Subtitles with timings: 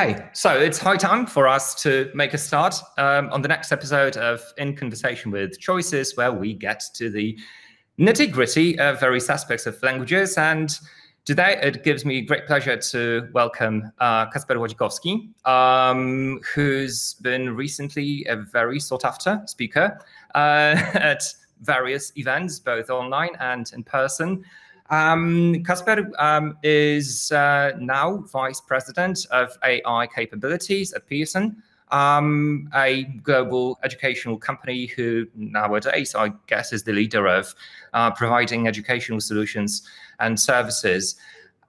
[0.00, 3.70] Okay, so it's high time for us to make a start um, on the next
[3.70, 7.38] episode of In Conversation with Choices, where we get to the
[7.98, 10.38] nitty gritty of various aspects of languages.
[10.38, 10.74] And
[11.26, 18.24] today it gives me great pleasure to welcome uh, Kacper Łodzikowski, um, who's been recently
[18.24, 20.00] a very sought after speaker
[20.34, 20.38] uh,
[20.94, 21.24] at
[21.60, 24.46] various events, both online and in person.
[24.90, 33.04] Um, Kacper um, is uh, now vice president of AI capabilities at Pearson, um, a
[33.22, 37.54] global educational company who nowadays, I guess, is the leader of
[37.94, 39.82] uh, providing educational solutions
[40.18, 41.14] and services.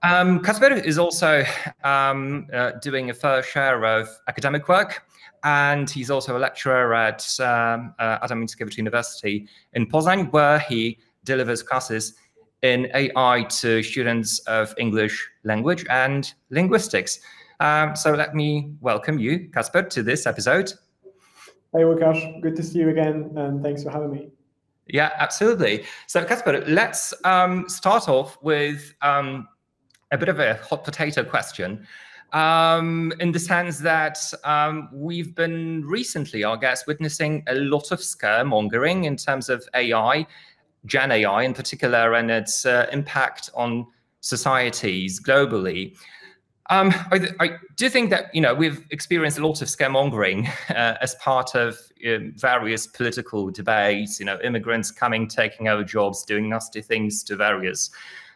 [0.01, 1.43] Um, Kacper is also
[1.83, 5.03] um, uh, doing a fair share of academic work,
[5.43, 10.97] and he's also a lecturer at um, uh, Adam Mickiewicz University in Poznań, where he
[11.23, 12.15] delivers classes
[12.61, 17.19] in AI to students of English language and linguistics.
[17.59, 20.73] Um, so let me welcome you, Kacper, to this episode.
[21.73, 22.41] Hey, Łukasz.
[22.41, 24.29] Good to see you again, and thanks for having me.
[24.87, 25.85] Yeah, absolutely.
[26.07, 29.47] So, Kacper, let's um, start off with um,
[30.11, 31.87] a bit of a hot potato question.
[32.33, 37.99] Um, in the sense that um, we've been recently, I guess, witnessing a lot of
[37.99, 40.25] scaremongering in terms of AI
[40.85, 43.87] Gen AI in particular and its uh, impact on
[44.21, 45.95] societies globally.
[46.69, 50.95] Um, I, I, do think that you know we've experienced a lot of scaremongering uh,
[51.01, 54.19] as part of um, various political debates.
[54.19, 57.89] You know, immigrants coming, taking over jobs, doing nasty things to various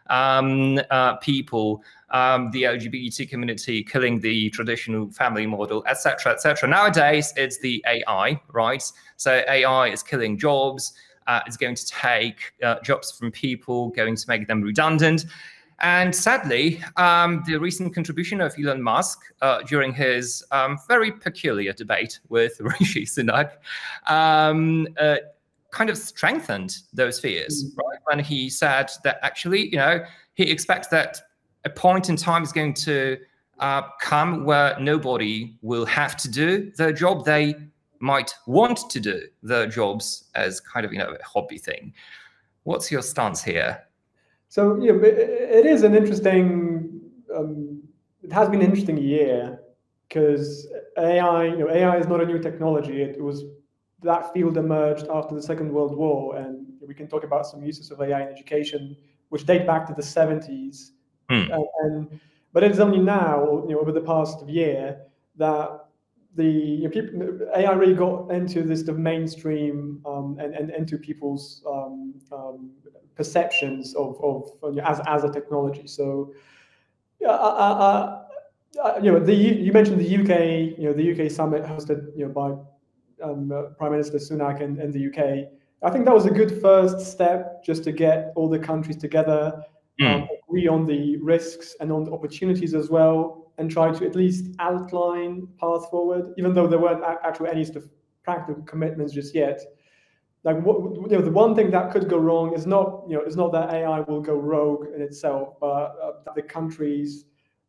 [0.07, 6.67] um, uh, people, um, the LGBT community killing the traditional family model, etc., etc.
[6.67, 8.83] Nowadays, it's the AI, right?
[9.15, 10.93] So AI is killing jobs
[11.27, 15.25] uh, is going to take uh, jobs from people, going to make them redundant.
[15.79, 21.73] And sadly, um, the recent contribution of Elon Musk uh, during his um, very peculiar
[21.73, 23.51] debate with Rishi Sunak
[24.07, 25.17] um, uh,
[25.71, 27.77] kind of strengthened those fears, mm.
[27.77, 27.99] right?
[28.05, 31.19] When he said that actually, you know, he expects that
[31.65, 33.17] a point in time is going to
[33.59, 37.55] uh, come where nobody will have to do the job they
[38.05, 41.93] might want to do their jobs as kind of you know a hobby thing.
[42.63, 43.83] What's your stance here?
[44.49, 47.01] So yeah, it is an interesting.
[47.35, 47.81] Um,
[48.21, 49.59] it has been an interesting year
[50.07, 50.67] because
[50.97, 53.01] AI, you know, AI is not a new technology.
[53.01, 53.43] It was
[54.03, 57.91] that field emerged after the Second World War, and we can talk about some uses
[57.91, 58.95] of AI in education,
[59.29, 60.91] which date back to the 70s.
[61.29, 61.51] Hmm.
[61.51, 62.19] And, and
[62.53, 65.01] but it is only now, you know, over the past year
[65.37, 65.84] that
[66.35, 70.97] the you know, people, AI really got into this the mainstream um, and, and into
[70.97, 72.71] people's um, um,
[73.15, 75.87] perceptions of, of you know, as, as a technology.
[75.87, 76.33] So,
[77.25, 78.23] uh, uh,
[78.83, 82.27] uh, you know, the you mentioned the UK, you know, the UK summit hosted you
[82.27, 85.49] know by um, uh, Prime Minister Sunak and, and the UK.
[85.83, 89.63] I think that was a good first step just to get all the countries together,
[90.01, 90.27] mm.
[90.47, 94.55] agree on the risks and on the opportunities as well and try to at least
[94.59, 97.89] outline path forward, even though there weren't actually any sort of
[98.23, 99.61] practical commitments just yet.
[100.43, 103.23] Like what, you know, the one thing that could go wrong is not you know
[103.23, 107.25] is not that AI will go rogue in itself, but uh, the countries,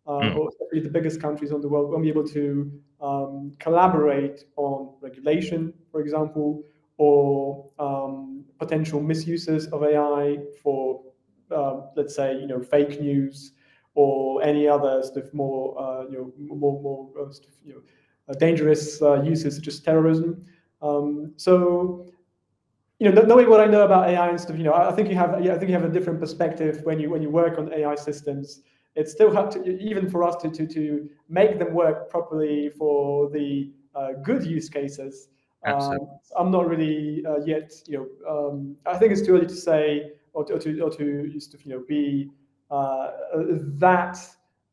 [0.07, 0.37] uh, mm.
[0.37, 2.71] or especially the biggest countries on the world, won't be able to
[3.01, 6.63] um, collaborate on regulation, for example,
[6.99, 11.03] or um, potential misuses of AI for,
[11.51, 13.53] uh, let's say, you know, fake news
[13.97, 17.73] or any other sort of more uh, you know more more uh, sort of, you
[17.75, 17.81] know
[18.29, 20.45] uh, dangerous uh, uses such as terrorism.
[20.83, 22.07] Um, so
[23.01, 25.17] you know knowing what I know about AI and stuff, you know I think you
[25.17, 27.73] have yeah, I think you have a different perspective when you when you work on
[27.73, 28.63] AI systems.
[28.95, 33.29] It's still hard to even for us to to to make them work properly for
[33.31, 35.29] the uh, good use cases.
[35.65, 35.99] Um,
[36.37, 40.13] I'm not really uh, yet, you know, um, I think it's too early to say
[40.33, 42.31] or to, or to, or to, just you know, be
[42.71, 44.19] that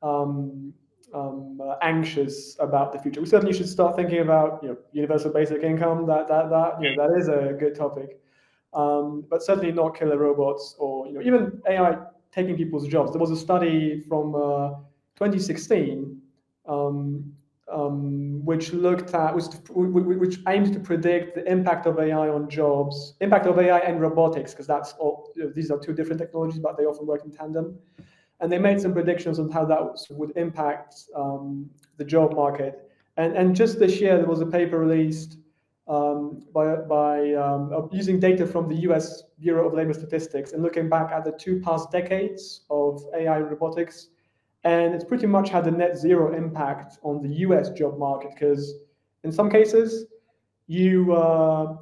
[0.02, 0.74] um,
[1.14, 3.22] um, uh, anxious about the future.
[3.22, 6.06] We certainly should start thinking about you know universal basic income.
[6.08, 8.20] That that that you know that is a good topic,
[8.74, 11.98] um, but certainly not killer robots or you know even AI
[12.32, 13.12] taking people's jobs.
[13.12, 14.70] There was a study from uh,
[15.16, 16.20] 2016
[16.68, 17.34] um,
[17.74, 23.16] um, which looked at which, which aimed to predict the impact of AI on jobs,
[23.20, 26.60] impact of AI and robotics, because that's all, you know, these are two different technologies,
[26.60, 27.78] but they often work in tandem.
[28.40, 29.80] And they made some predictions on how that
[30.12, 32.92] would impact um, the job market.
[33.18, 35.38] And, and just this year, there was a paper released
[35.88, 40.90] um, by, by um, using data from the US Bureau of Labor Statistics and looking
[40.90, 44.08] back at the two past decades of AI robotics
[44.64, 48.74] and it's pretty much had a net zero impact on the US job market because
[49.24, 50.06] in some cases
[50.68, 51.76] you uh,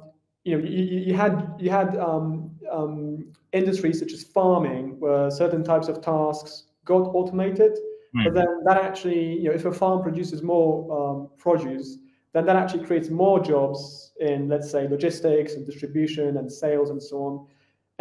[0.44, 5.62] you know you, you had you had um, um, industries such as farming where certain
[5.62, 7.78] types of tasks got automated
[8.16, 8.24] mm.
[8.24, 11.98] but then that actually you know if a farm produces more um, produce
[12.32, 17.00] then that actually creates more jobs in let's say logistics and distribution and sales and
[17.00, 17.46] so on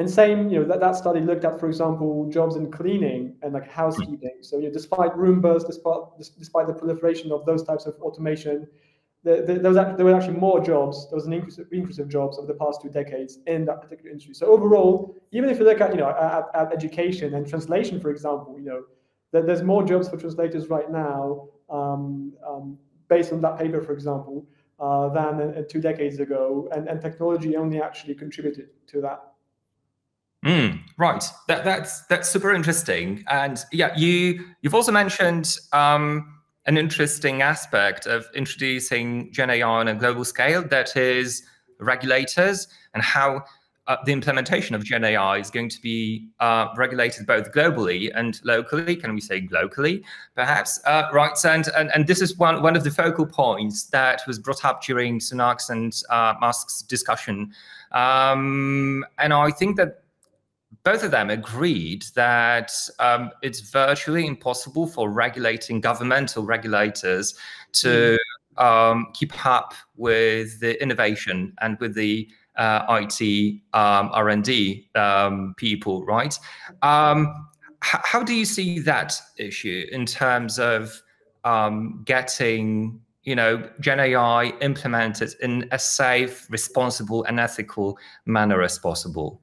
[0.01, 3.53] and same, you know, that, that study looked at, for example, jobs in cleaning and
[3.53, 4.37] like housekeeping.
[4.41, 6.01] So, you know, despite Roombas, despite
[6.39, 8.67] despite the proliferation of those types of automation,
[9.23, 11.07] there, there, was actually, there were actually more jobs.
[11.07, 14.09] There was an increase, increase of jobs over the past two decades in that particular
[14.09, 14.33] industry.
[14.33, 18.09] So overall, even if you look at, you know, at, at education and translation, for
[18.09, 18.81] example, you know,
[19.31, 22.75] there, there's more jobs for translators right now, um, um,
[23.07, 24.47] based on that paper, for example,
[24.79, 29.30] uh, than uh, two decades ago, and, and technology only actually contributed to that.
[30.45, 31.23] Mm, right.
[31.47, 33.23] That, that's that's super interesting.
[33.29, 39.87] And yeah, you you've also mentioned um, an interesting aspect of introducing Gen AI on
[39.87, 41.43] a global scale, that is
[41.79, 43.43] regulators and how
[43.87, 48.39] uh, the implementation of Gen AI is going to be uh, regulated both globally and
[48.43, 48.95] locally.
[48.95, 50.03] Can we say locally,
[50.35, 50.79] perhaps?
[50.85, 51.37] Uh, right.
[51.45, 54.83] And, and and this is one one of the focal points that was brought up
[54.83, 57.51] during Sunak's and uh, Musk's discussion.
[57.91, 60.00] Um, and I think that
[60.83, 67.35] both of them agreed that um, it's virtually impossible for regulating governmental regulators
[67.73, 68.17] to
[68.57, 68.63] mm.
[68.63, 72.27] um, keep up with the innovation and with the
[72.57, 76.37] uh, IT um, R&D um, people, right?
[76.81, 77.47] Um,
[77.81, 81.01] how do you see that issue in terms of
[81.43, 88.77] um, getting you know Gen AI implemented in a safe, responsible, and ethical manner as
[88.77, 89.41] possible?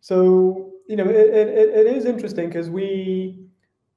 [0.00, 3.38] So you know, it, it, it is interesting because we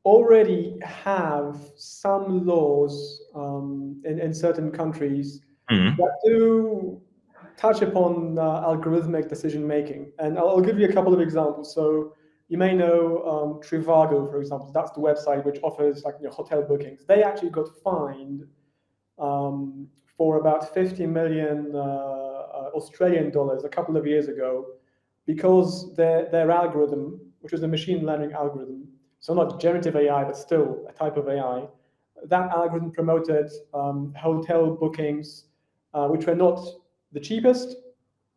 [0.06, 5.42] already have some laws um, in, in certain countries
[5.72, 6.00] mm-hmm.
[6.00, 7.02] that do
[7.58, 10.12] touch upon uh, algorithmic decision making.
[10.20, 11.74] And I'll, I'll, give you a couple of examples.
[11.74, 12.14] So
[12.48, 14.72] you may know um, Trivago, for example.
[14.72, 17.06] That's the website which offers like you know, hotel bookings.
[17.08, 18.46] They actually got fined
[19.18, 24.68] um, for about 50 million uh, uh, Australian dollars a couple of years ago
[25.25, 28.88] because their, their algorithm, which was a machine learning algorithm,
[29.20, 31.66] so not generative AI, but still a type of AI,
[32.25, 35.46] that algorithm promoted um, hotel bookings,
[35.94, 36.60] uh, which were not
[37.12, 37.78] the cheapest,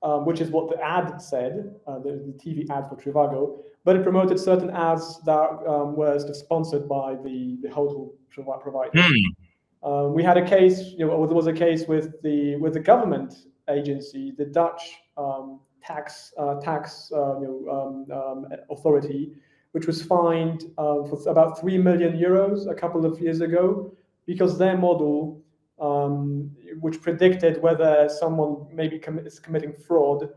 [0.03, 3.97] um, which is what the ad said, uh, the, the, TV ad for Trivago, but
[3.97, 8.12] it promoted certain ads that um, were sponsored by the, the hotel
[8.61, 8.91] provider.
[8.93, 10.12] Mm.
[10.12, 13.35] We had a case, you know, there was a case with the with the government
[13.69, 14.83] agency, the Dutch
[15.17, 19.33] um, tax uh, tax uh, you know, um, um, authority,
[19.73, 23.93] which was fined uh, for about three million euros a couple of years ago
[24.27, 25.41] because their model,
[25.81, 26.50] um,
[26.81, 30.29] which predicted whether someone maybe com- is committing fraud,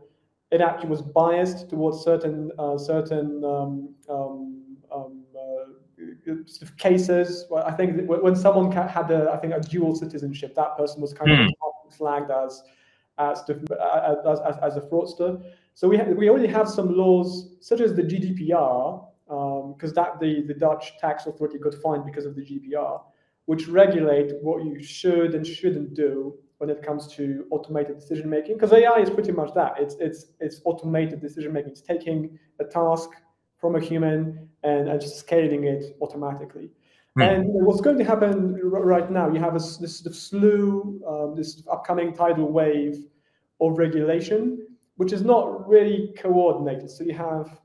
[0.52, 5.24] it actually was biased towards certain certain um, um, um,
[6.46, 7.46] sort of cases.
[7.50, 11.12] Well, I think when someone had a, I think a dual citizenship, that person was
[11.12, 11.46] kind mm.
[11.46, 11.50] of
[11.84, 11.90] hmm.
[11.90, 12.62] flagged as
[13.20, 15.42] as, as, as, as a fraudster.
[15.74, 20.42] So we, we already have some laws such as the GDPR, because um, that the,
[20.42, 23.00] the Dutch tax authority got fined because of the GDPR,
[23.46, 28.54] which regulate what you should and shouldn't do when it comes to automated decision making.
[28.54, 29.74] Because AI is pretty much that.
[29.78, 31.70] It's it's it's automated decision making.
[31.70, 33.10] It's taking a task
[33.58, 36.70] from a human and, and just scaling it automatically.
[37.18, 37.28] Mm.
[37.28, 41.34] And what's going to happen right now, you have a, this sort of slew, um,
[41.36, 43.04] this upcoming tidal wave
[43.60, 46.90] of regulation, which is not really coordinated.
[46.90, 47.60] So you have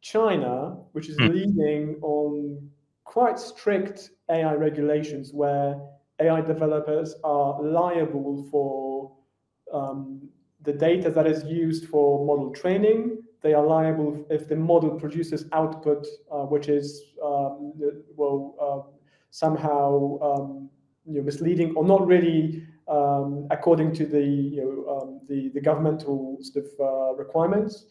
[0.00, 1.32] China, which is mm.
[1.32, 2.68] leading on
[3.04, 5.80] quite strict AI regulations where
[6.20, 9.12] AI developers are liable for
[9.72, 10.28] um,
[10.62, 13.22] the data that is used for model training.
[13.40, 17.72] They are liable if the model produces output uh, which is um,
[18.16, 18.92] well uh,
[19.30, 20.70] somehow um,
[21.04, 25.60] you know, misleading or not really um, according to the you know, um, the, the
[25.60, 27.86] governmental sort of uh, requirements.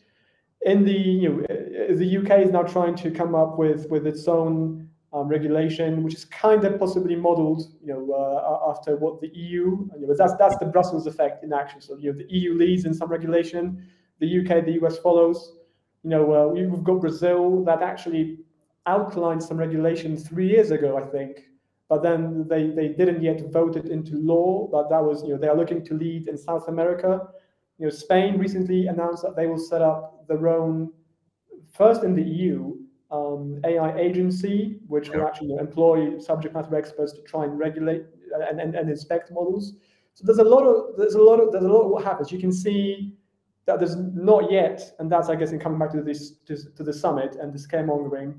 [0.64, 4.06] In the you know, uh, the UK is now trying to come up with with
[4.06, 9.20] its own um, regulation, which is kind of possibly modeled, you know, uh, after what
[9.22, 9.88] the EU.
[10.00, 11.82] You know, that's that's the Brussels effect in action.
[11.82, 13.86] So you know, the EU leads in some regulation,
[14.20, 15.54] the UK, the US follows.
[16.04, 18.40] You know, uh, we've got Brazil that actually
[18.86, 21.46] outlined some regulation three years ago, I think,
[21.92, 24.66] but then they, they didn't yet vote it into law.
[24.72, 27.28] But that was, you know, they are looking to lead in South America.
[27.80, 30.94] You know, Spain recently announced that they will set up their own,
[31.74, 32.78] first in the EU,
[33.12, 38.06] um, AI agency, which will actually employ subject matter experts to try and regulate
[38.50, 39.74] and, and, and inspect models.
[40.14, 42.32] So there's a lot of there's a lot of there's a lot of what happens.
[42.32, 43.18] You can see
[43.66, 46.84] that there's not yet, and that's I guess in coming back to this to, to
[46.84, 48.36] the summit and the scaremongering.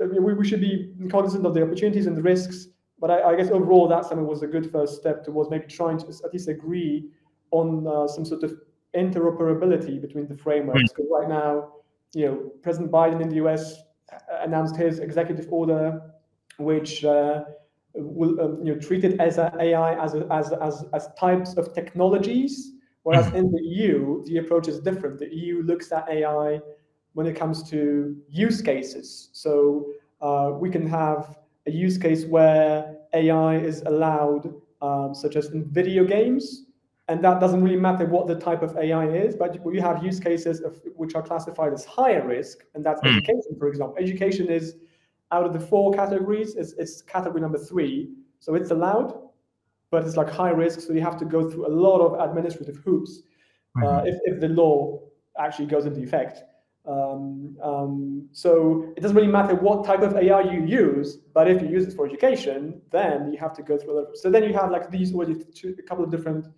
[0.00, 3.50] We, we should be cognizant of the opportunities and the risks, but I, I guess
[3.50, 7.10] overall that summit was a good first step towards maybe trying to at least agree
[7.50, 8.54] on uh, some sort of
[8.96, 10.92] interoperability between the frameworks.
[10.92, 11.72] Because right now,
[12.14, 13.82] you know, President Biden in the US
[14.40, 16.00] announced his executive order,
[16.58, 17.44] which uh,
[17.94, 21.74] will um, you know treated as a AI as, a, as as as types of
[21.74, 22.72] technologies.
[23.02, 23.36] Whereas mm-hmm.
[23.36, 25.18] in the EU, the approach is different.
[25.18, 26.60] The EU looks at AI
[27.14, 29.30] when it comes to use cases.
[29.32, 29.86] So
[30.20, 35.64] uh, we can have a use case where AI is allowed, um, such as in
[35.70, 36.66] video games,
[37.08, 40.20] and that doesn't really matter what the type of AI is, but we have use
[40.20, 43.10] cases of, which are classified as higher risk, and that's mm.
[43.10, 43.96] education, for example.
[43.98, 44.76] Education is
[45.32, 49.20] out of the four categories, it's, it's category number three, so it's allowed,
[49.90, 52.76] but it's like high risk, so you have to go through a lot of administrative
[52.76, 53.22] hoops
[53.76, 53.86] mm-hmm.
[53.86, 55.00] uh, if, if the law
[55.38, 56.42] actually goes into effect.
[56.90, 61.62] Um, um, so it doesn't really matter what type of AI you use, but if
[61.62, 64.08] you use it for education, then you have to go through a lot.
[64.08, 66.48] Of, so then you have like these already two, a couple of different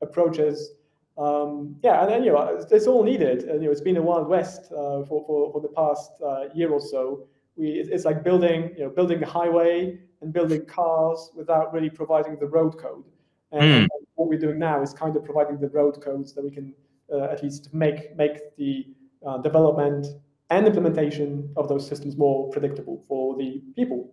[0.00, 0.72] approaches.
[1.18, 3.42] Um, yeah, and then you know it's, all needed.
[3.42, 6.44] And you know it's been a wild west uh, for, for for the past uh,
[6.54, 7.26] year or so.
[7.56, 12.38] We it's like building you know building a highway and building cars without really providing
[12.38, 13.04] the road code.
[13.50, 13.88] And, mm.
[14.14, 16.72] what we're doing now is kind of providing the road codes that we can
[17.12, 18.86] uh, at least make make the
[19.26, 20.06] uh, development
[20.50, 24.12] and implementation of those systems more predictable for the people.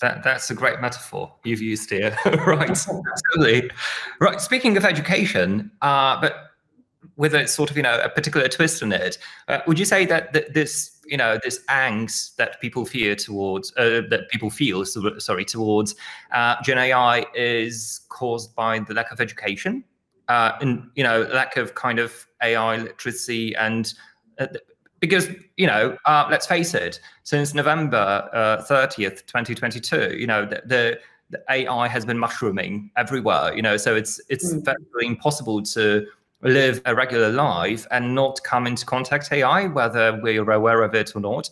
[0.00, 2.16] That, that's a great metaphor you've used here.
[2.46, 3.70] right, absolutely.
[4.20, 4.40] Right.
[4.40, 6.50] Speaking of education, uh, but
[7.16, 10.04] with a sort of you know a particular twist in it, uh, would you say
[10.06, 14.84] that, that this you know this angst that people fear towards uh, that people feel
[14.84, 15.94] sorry towards
[16.32, 19.84] uh, Gen AI is caused by the lack of education,
[20.28, 23.94] uh, and you know lack of kind of AI literacy and
[24.38, 24.46] uh,
[25.00, 30.62] because you know uh, let's face it since november uh, 30th 2022 you know the,
[30.64, 30.98] the,
[31.30, 34.64] the, ai has been mushrooming everywhere you know so it's it's mm.
[34.64, 36.06] very impossible to
[36.42, 41.14] live a regular life and not come into contact ai whether we're aware of it
[41.14, 41.48] or not.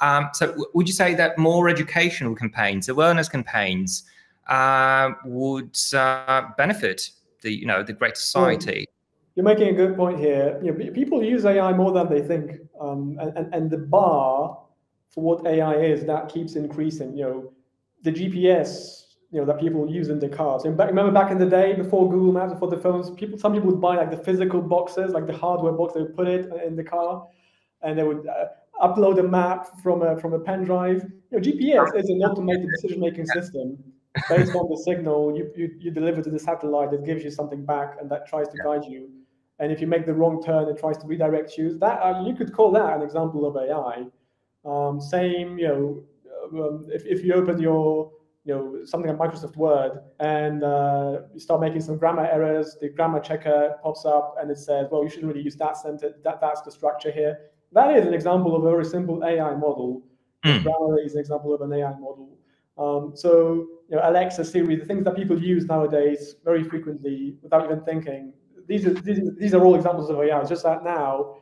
[0.00, 4.02] Um, so w- would you say that more educational campaigns awareness campaigns
[4.48, 7.10] uh, would uh, benefit
[7.42, 8.88] the you know the great society
[9.34, 10.58] you're making a good point here.
[10.62, 14.58] You know, people use AI more than they think, um, and, and and the bar
[15.10, 17.16] for what AI is that keeps increasing.
[17.16, 17.52] You know,
[18.02, 20.64] the GPS, you know, that people use in their cars.
[20.64, 23.52] And back, remember back in the day before Google Maps, before the phones, people some
[23.52, 25.94] people would buy like the physical boxes, like the hardware box.
[25.94, 27.26] They would put it in the car,
[27.82, 28.26] and they would.
[28.26, 28.46] Uh,
[28.82, 31.04] upload a map from a from a pen drive.
[31.30, 33.78] You know, GPS is an automated decision making system
[34.28, 37.64] based on the signal you, you, you deliver to the satellite that gives you something
[37.64, 39.08] back and that tries to guide you
[39.62, 41.78] and if you make the wrong turn, it tries to redirect you.
[41.78, 44.06] That uh, you could call that an example of AI.
[44.64, 48.10] Um, same, you know, um, if, if you open your
[48.44, 52.88] you know something like Microsoft Word and uh, you start making some grammar errors, the
[52.88, 56.16] grammar checker pops up and it says, well, you shouldn't really use that sentence.
[56.24, 57.38] That that's the structure here.
[57.70, 60.02] That is an example of a very simple AI model.
[60.44, 60.64] Mm.
[60.64, 62.36] Grammar is an example of an AI model.
[62.78, 67.64] Um, so you know, Alexa, Siri, the things that people use nowadays very frequently without
[67.66, 68.32] even thinking,
[68.66, 70.40] these are these, these are all examples of AI.
[70.40, 71.36] It's just that now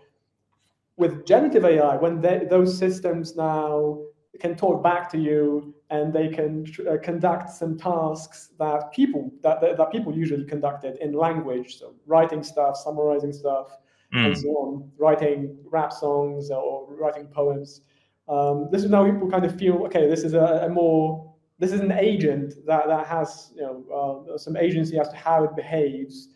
[1.00, 3.98] with generative AI, when they, those systems now
[4.38, 9.60] can talk back to you and they can uh, conduct some tasks that people that,
[9.62, 13.78] that, that people usually conducted in language, so writing stuff, summarizing stuff,
[14.14, 14.26] mm.
[14.26, 17.80] and so on, writing rap songs or writing poems.
[18.28, 20.06] Um, this is now people kind of feel okay.
[20.06, 24.38] This is a, a more this is an agent that, that has you know uh,
[24.38, 26.28] some agency as to how it behaves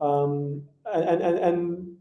[0.00, 1.96] um, and, and, and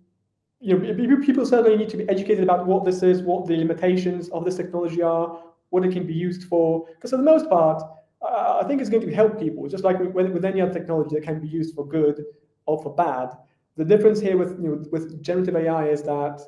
[0.59, 4.29] you know, people certainly need to be educated about what this is, what the limitations
[4.29, 5.39] of this technology are,
[5.69, 6.85] what it can be used for.
[6.95, 7.81] Because for the most part,
[8.21, 11.15] uh, I think it's going to help people, just like with, with any other technology
[11.15, 12.23] that can be used for good
[12.65, 13.29] or for bad.
[13.77, 16.41] The difference here with you know, with generative AI is that,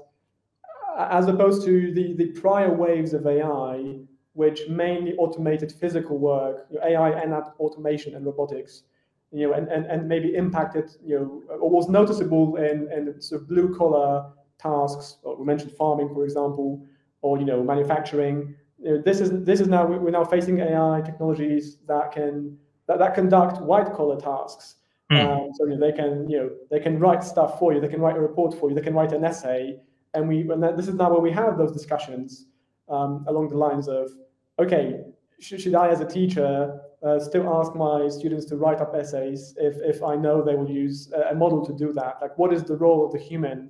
[0.97, 3.99] as opposed to the, the prior waves of AI,
[4.33, 8.83] which mainly automated physical work, AI and automation and robotics,
[9.31, 13.41] you know, and, and, and maybe impacted, you know, or was noticeable in, in sort
[13.41, 14.25] of blue collar
[14.59, 15.17] tasks.
[15.37, 16.85] we mentioned farming, for example,
[17.21, 18.55] or you know, manufacturing.
[18.79, 22.57] You know, this is this is now we're now facing AI technologies that can
[22.87, 24.75] that, that conduct white collar tasks.
[25.11, 25.19] Mm.
[25.19, 27.79] Um, so you know, they can you know they can write stuff for you.
[27.79, 28.75] They can write a report for you.
[28.75, 29.79] They can write an essay.
[30.13, 32.47] And we and this is now where we have those discussions
[32.89, 34.11] um, along the lines of,
[34.59, 34.99] okay,
[35.39, 39.55] sh- should I, as a teacher, uh, still ask my students to write up essays
[39.57, 42.17] if, if I know they will use a, model to do that?
[42.21, 43.69] Like, what is the role of the human,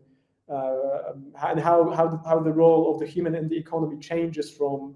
[0.50, 4.96] uh, and how, how, how the role of the human in the economy changes from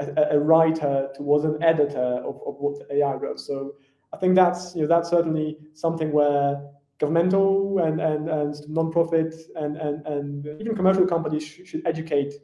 [0.00, 3.40] a, a writer towards an editor of, of what the AI wrote.
[3.40, 3.74] So
[4.12, 6.60] I think that's you know that's certainly something where
[6.98, 12.34] governmental and and, and non-profit and, and, and even commercial companies sh- should educate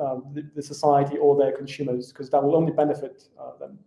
[0.00, 3.78] um, the, the, society or their consumers because that will only benefit uh, them.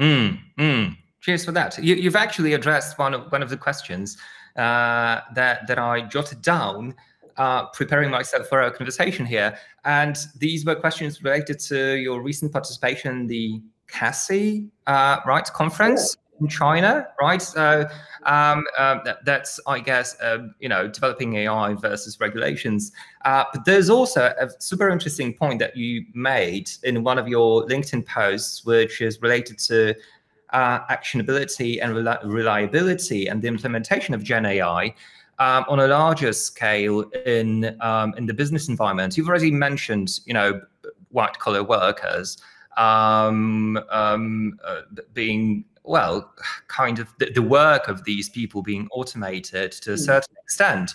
[0.00, 0.96] Mm, mm.
[1.20, 1.78] Cheers for that.
[1.82, 4.16] You, have actually addressed one of one of the questions
[4.56, 6.94] uh, that that I jotted down
[7.36, 9.56] uh, preparing myself for our conversation here.
[9.84, 16.16] And these were questions related to your recent participation in the CASI, uh, right, conference
[16.16, 16.25] yeah.
[16.40, 17.40] In China, right?
[17.40, 17.86] So
[18.24, 22.92] um, uh, that, that's, I guess, um, you know, developing AI versus regulations.
[23.24, 27.66] Uh, but there's also a super interesting point that you made in one of your
[27.66, 29.94] LinkedIn posts, which is related to
[30.50, 34.94] uh, actionability and reliability and the implementation of Gen AI
[35.38, 39.16] um, on a larger scale in um, in the business environment.
[39.16, 40.60] You've already mentioned, you know,
[41.10, 42.38] white collar workers
[42.76, 44.82] um, um, uh,
[45.14, 46.32] being well,
[46.68, 50.02] kind of the, the, work of these people being automated to a hmm.
[50.02, 50.92] certain extent.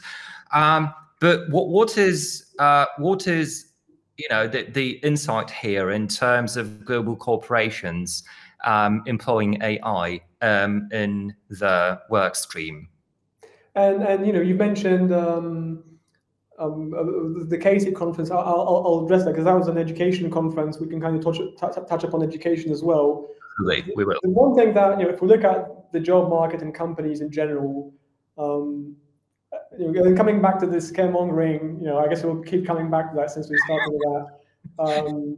[0.53, 3.71] Um, but what what is uh, what is
[4.17, 8.23] you know the, the insight here in terms of global corporations
[8.65, 12.89] um, employing AI um, in the work stream?
[13.75, 15.83] And and you know you mentioned um,
[16.59, 18.31] um, uh, the CASI conference.
[18.31, 20.79] I'll, I'll, I'll address that because that was an education conference.
[20.79, 23.27] We can kind of touch touch, touch upon education as well.
[23.61, 24.19] Absolutely, we will.
[24.21, 27.21] The one thing that you know, if we look at the job market and companies
[27.21, 27.93] in general,
[28.37, 28.95] um,
[29.77, 33.11] you know, coming back to this scaremongering, you know, I guess we'll keep coming back
[33.11, 34.27] to that since we started with that.
[34.83, 35.37] Um,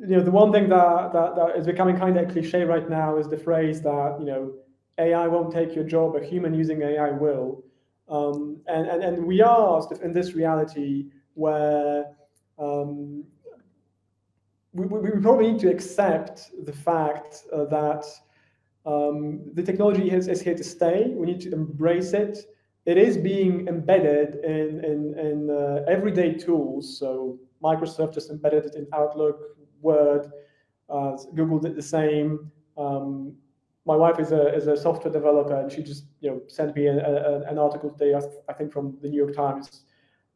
[0.00, 2.88] you know, the one thing that, that that is becoming kind of a cliche right
[2.88, 4.54] now is the phrase that you know
[4.98, 7.64] AI won't take your job, a human using AI will.
[8.08, 12.06] Um, and, and, and we are in this reality where
[12.58, 13.24] um,
[14.72, 18.04] we, we, probably need to accept the fact uh, that
[18.86, 21.12] um, the technology is, is here to stay.
[21.14, 22.38] We need to embrace it.
[22.86, 26.98] It is being embedded in, in, in uh, everyday tools.
[26.98, 29.40] So Microsoft just embedded it in Outlook,
[29.82, 30.30] Word,
[30.88, 32.50] uh, Google did the same.
[32.76, 33.34] Um,
[33.86, 36.86] my wife is a is a software developer, and she just you know sent me
[36.86, 38.14] a, a, an article today,
[38.48, 39.82] I think from the New York Times,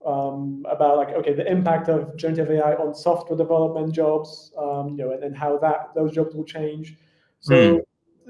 [0.06, 4.96] um, about like okay the impact of generative AI on software development jobs, um, you
[4.96, 6.96] know, and, and how that those jobs will change.
[7.40, 7.80] So mm.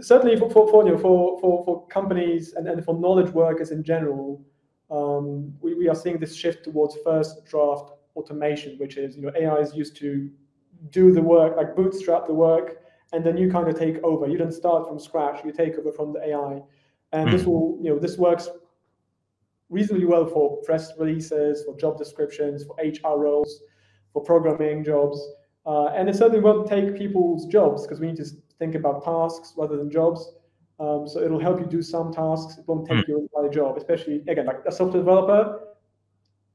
[0.01, 3.71] certainly for for for, you know, for for for companies and, and for knowledge workers
[3.71, 4.45] in general,
[4.91, 9.33] um, we, we are seeing this shift towards first draft automation, which is you know
[9.39, 10.31] AI is used to
[10.91, 12.85] do the work like bootstrap the work
[13.15, 14.27] and then you kind of take over.
[14.27, 15.45] You don't start from scratch.
[15.45, 16.61] You take over from the AI,
[17.13, 17.33] and mm.
[17.33, 17.51] this hmm.
[17.51, 18.49] will, you know, this works
[19.71, 23.61] reasonably well for press releases, for job descriptions, for HR roles,
[24.13, 25.21] for programming jobs,
[25.67, 28.27] uh, and it certainly won't take people's jobs because we need to
[28.59, 30.33] think about tasks rather than jobs.
[30.79, 32.59] Um, so it'll help you do some tasks.
[32.59, 33.09] It won't take mm.
[33.09, 35.61] your entire job, especially again like a software developer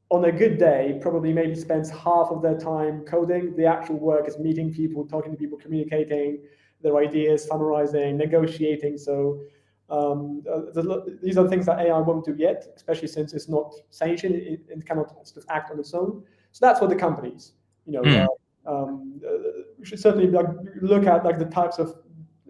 [0.09, 3.55] on a good day, probably maybe spends half of their time coding.
[3.55, 6.39] The actual work is meeting people, talking to people, communicating
[6.81, 8.97] their ideas, summarizing, negotiating.
[8.97, 9.41] So
[9.89, 14.35] um, uh, these are things that AI won't do yet, especially since it's not sanctioned.
[14.35, 16.23] It, it cannot sort of act on its own.
[16.51, 17.53] So that's what the companies,
[17.85, 18.27] you know, mm.
[18.67, 20.45] uh, um, uh, we should certainly like,
[20.81, 21.95] look at like the types of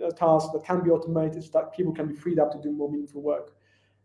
[0.03, 2.71] uh, tasks that can be automated so that people can be freed up to do
[2.71, 3.51] more meaningful work.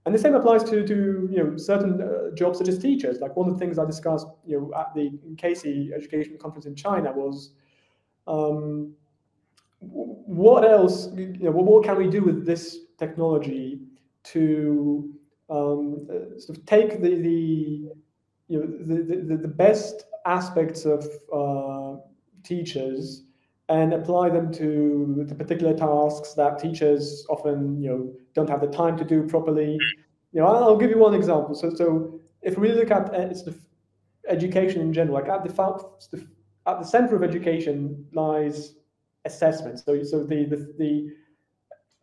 [0.07, 3.21] And the same applies to, to you know certain uh, jobs such as teachers.
[3.21, 6.77] Like one of the things I discussed you know at the CASI Education Conference in
[6.77, 7.55] China was
[8.27, 8.93] um,
[9.81, 13.81] what else you know what can we do with this technology
[14.25, 15.11] to
[15.51, 16.07] um,
[16.39, 17.89] sort of take the, the
[18.49, 22.01] you know the, the, the best aspects of uh,
[22.43, 23.25] teachers
[23.69, 28.67] and apply them to the particular tasks that teachers often you know don't have the
[28.67, 29.79] time to do properly.
[30.33, 31.55] You know, I'll give you one example.
[31.55, 33.55] So, so if we look at uh, the
[34.29, 36.27] education in general, like at the
[36.67, 38.75] at the center of education lies
[39.25, 39.79] assessment.
[39.81, 41.11] So, so the the, the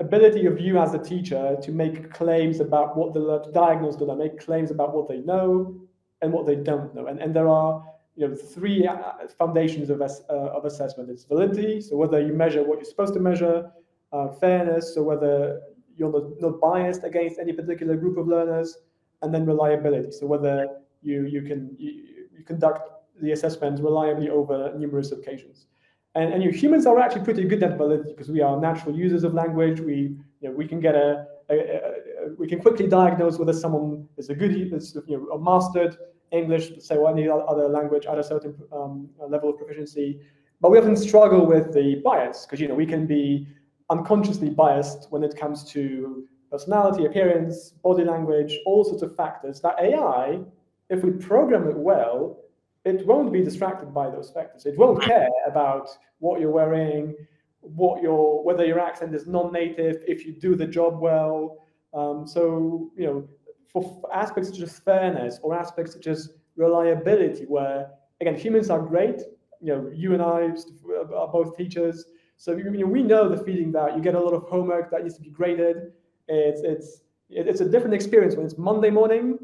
[0.02, 4.18] ability of you as a teacher to make claims about what the to diagnose them,
[4.18, 5.80] make claims about what they know
[6.22, 7.84] and what they don't know, and and there are
[8.16, 11.10] you know three uh, foundations of uh, of assessment.
[11.10, 13.72] It's validity, so whether you measure what you're supposed to measure,
[14.12, 15.62] uh, fairness, so whether
[15.98, 18.78] you're not, not biased against any particular group of learners,
[19.22, 20.68] and then reliability, so whether
[21.02, 21.92] you you can you,
[22.38, 22.82] you conduct
[23.22, 25.68] the assessment reliably over numerous occasions.
[26.16, 29.24] And, and you humans are actually pretty good at validity because we are natural users
[29.24, 29.80] of language.
[29.80, 33.54] We, you know, we can get a, a, a, a, we can quickly diagnose whether
[33.54, 35.96] someone is a good, is, you know, a mastered
[36.32, 40.20] English, say, or any other language at a certain um, level of proficiency.
[40.60, 43.48] But we often struggle with the bias because, you know, we can be
[43.90, 49.76] unconsciously biased when it comes to personality, appearance, body language, all sorts of factors that
[49.80, 50.40] AI,
[50.90, 52.38] if we program it well,
[52.84, 54.66] it won't be distracted by those factors.
[54.66, 55.90] It won't care about
[56.20, 57.16] what you're wearing,
[57.62, 61.58] what your whether your accent is non-native, if you do the job well.
[61.94, 63.28] Um, so you know,
[63.72, 69.22] for, aspects such as fairness or aspects such as reliability, where again humans are great.
[69.62, 70.50] You know, you and I
[71.16, 72.06] are both teachers,
[72.38, 75.04] so you know, we know the feeling that you get a lot of homework that
[75.04, 75.92] needs to be graded.
[76.28, 79.38] It's it's it's a different experience when it's Monday morning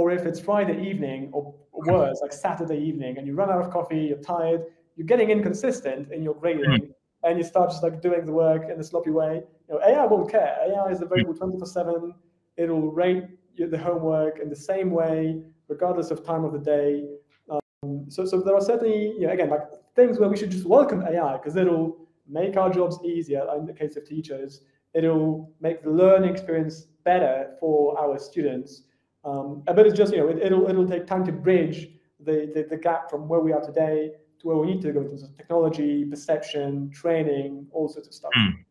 [0.00, 3.70] or if it's Friday evening or worse, like Saturday evening, and you run out of
[3.70, 4.62] coffee, you're tired,
[4.96, 6.90] you're getting inconsistent in your grading, mm.
[7.24, 9.42] and you start just like doing the work in a sloppy way.
[9.68, 10.56] You know, AI won't care.
[10.66, 12.14] AI is available 24/7.
[12.56, 13.24] It'll rate
[13.58, 17.04] the homework in the same way, regardless of time of the day.
[17.50, 20.64] Um, so, so there are certainly, you know, again, like things where we should just
[20.64, 23.46] welcome AI because it'll make our jobs easier.
[23.58, 24.62] In the case of teachers,
[24.94, 28.84] it'll make the learning experience better for our students
[29.24, 31.88] um, but it's just, you know, it, will it'll take time to bridge
[32.20, 35.00] the, the, the, gap from where we are today to where we need to go
[35.00, 38.30] in terms of technology, perception, training, all sorts of stuff.
[38.38, 38.64] Mm.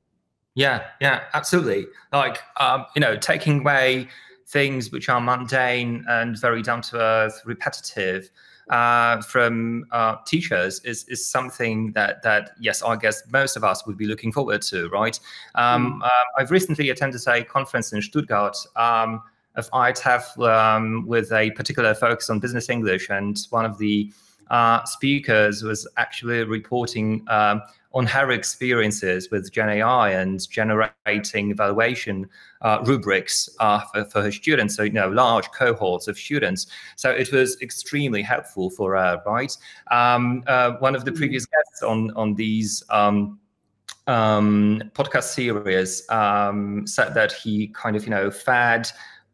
[0.56, 1.86] Yeah, yeah, absolutely.
[2.12, 4.08] Like, um, you know, taking away
[4.48, 8.32] things which are mundane and very down to earth, repetitive
[8.70, 13.86] uh, from uh, teachers is is something that that yes, I guess most of us
[13.86, 15.20] would be looking forward to, right?
[15.56, 16.06] Um, mm.
[16.06, 18.58] uh, I've recently attended a conference in Stuttgart.
[18.76, 19.24] Um,
[19.60, 24.12] of IATEFL um, with a particular focus on business English, and one of the
[24.50, 27.62] uh, speakers was actually reporting um,
[27.93, 32.28] on her experiences with Gen AI and generating evaluation
[32.62, 34.76] uh, rubrics uh, for, for, her students.
[34.76, 36.67] So, you know, large cohorts of students.
[36.95, 39.56] So it was extremely helpful for her, right?
[39.91, 42.84] Um, uh, one of the previous guests on on these.
[42.89, 43.39] Um,
[44.08, 48.89] um, podcast series um, said that he kind of, you know, fed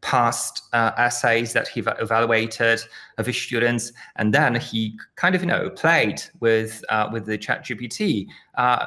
[0.05, 2.79] past uh, essays that he evaluated
[3.17, 7.37] of his students, and then he kind of you know played with uh, with the
[7.37, 8.85] Chat GPT, uh,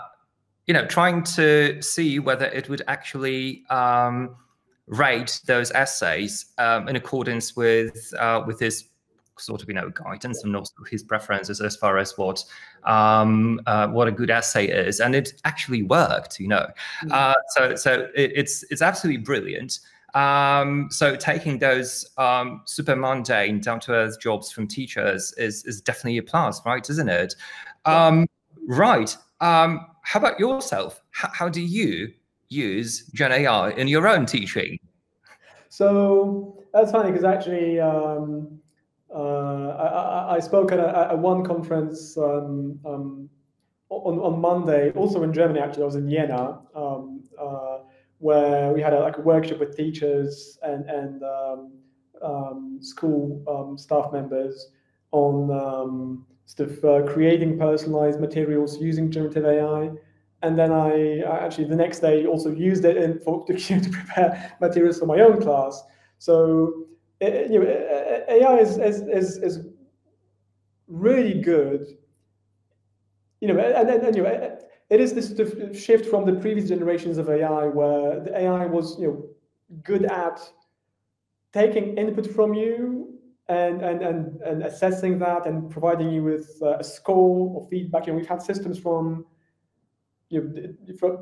[0.69, 4.37] you know, trying to see whether it would actually um,
[4.87, 8.85] rate those essays um, in accordance with uh, with his
[9.39, 12.45] sort of you know guidance and also his preferences as far as what
[12.85, 16.67] um, uh, what a good essay is, and it actually worked, you know.
[17.03, 17.13] Mm -hmm.
[17.13, 19.81] uh, so so it, it's it's absolutely brilliant.
[20.15, 25.81] Um, so taking those um, super mundane, down to earth jobs from teachers is is
[25.81, 26.89] definitely a plus, right?
[26.89, 27.35] Isn't it?
[27.85, 28.27] Um,
[28.67, 29.17] right.
[29.41, 31.01] Um, how about yourself?
[31.23, 32.13] H how do you
[32.49, 34.79] use Gen AI in your own teaching?
[35.69, 38.59] So that's funny because actually, um,
[39.15, 43.29] uh, I, I, spoke at, a, at one conference um, on
[43.91, 45.61] on Monday, also in Germany.
[45.61, 46.61] Actually, I was in Jena.
[46.75, 47.78] Uh,
[48.19, 51.73] where we had a, like a workshop with teachers and and um,
[52.23, 54.71] um, school um, staff members
[55.13, 59.91] on um, sort of uh, creating personalized materials using generative AI.
[60.43, 63.91] And then I, I actually the next day also used it in for, to, to
[63.91, 65.83] prepare materials for my own class.
[66.19, 66.87] So
[67.21, 69.67] it, you know, AI is, is, is, is
[70.87, 71.87] really good.
[73.41, 74.58] You know, and, and, and you know,
[74.91, 75.29] it is this
[75.79, 79.29] shift from the previous generations of AI, where the AI was, you know,
[79.83, 80.41] good at
[81.53, 86.79] taking input from you and and and, and assessing that and providing you with uh,
[86.79, 88.07] a score or feedback.
[88.07, 89.27] And we've had systems from
[90.31, 91.19] you know, from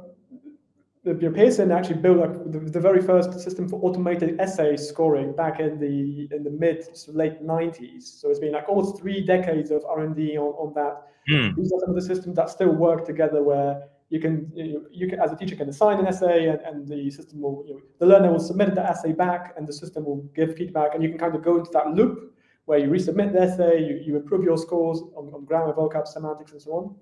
[1.06, 5.60] your Pearson actually built like the, the, very first system for automated essay scoring back
[5.60, 8.02] in the in the mid to late 90s.
[8.20, 11.06] So it's been like almost three decades of R&D on, on that.
[11.30, 11.54] Mm.
[11.56, 15.08] These are some of the systems that still work together where you can you, you
[15.08, 17.80] can as a teacher can assign an essay and, and the system will you know,
[17.98, 21.08] the learner will submit the essay back and the system will give feedback and you
[21.08, 22.32] can kind of go into that loop
[22.66, 26.52] where you resubmit the essay, you, you improve your scores on, on grammar, vocab, semantics,
[26.52, 26.96] and so on.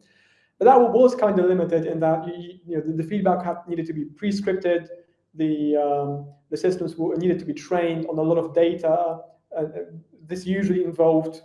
[0.59, 3.57] But that was kind of limited in that you, you know the, the feedback had,
[3.67, 4.88] needed to be pre-scripted.
[5.35, 9.21] The um, the systems were, needed to be trained on a lot of data.
[10.27, 11.43] This usually involved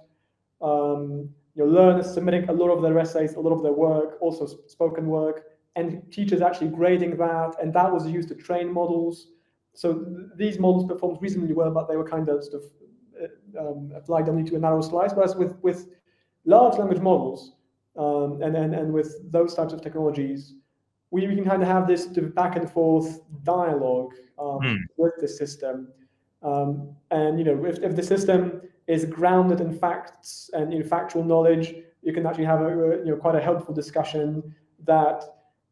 [0.61, 4.17] um, you know, learners submitting a lot of their essays, a lot of their work,
[4.21, 5.43] also spoken work,
[5.75, 9.27] and teachers actually grading that, and that was used to train models.
[9.73, 12.63] So th these models performed reasonably well, but they were kind of sort of
[13.21, 15.13] uh, um, applied only to a narrow slice.
[15.13, 15.79] Whereas with with
[16.45, 17.39] large language models
[17.99, 20.55] um, and, and, and with those types of technologies,
[21.11, 24.77] we, we can kind of have this back and forth dialogue um, mm.
[24.97, 25.89] with the system.
[26.41, 31.23] Um, and you know, if, if the system is grounded in facts and in factual
[31.23, 35.23] knowledge, you can actually have a, you know quite a helpful discussion that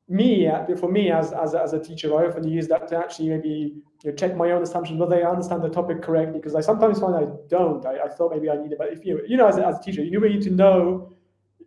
[0.09, 3.73] me for me as, as, as a teacher i often use that to actually maybe
[4.03, 6.99] you know, check my own assumptions whether i understand the topic correctly because i sometimes
[6.99, 9.57] find i don't i, I thought maybe i needed but if you you know as
[9.57, 11.16] a, as a teacher you really need to know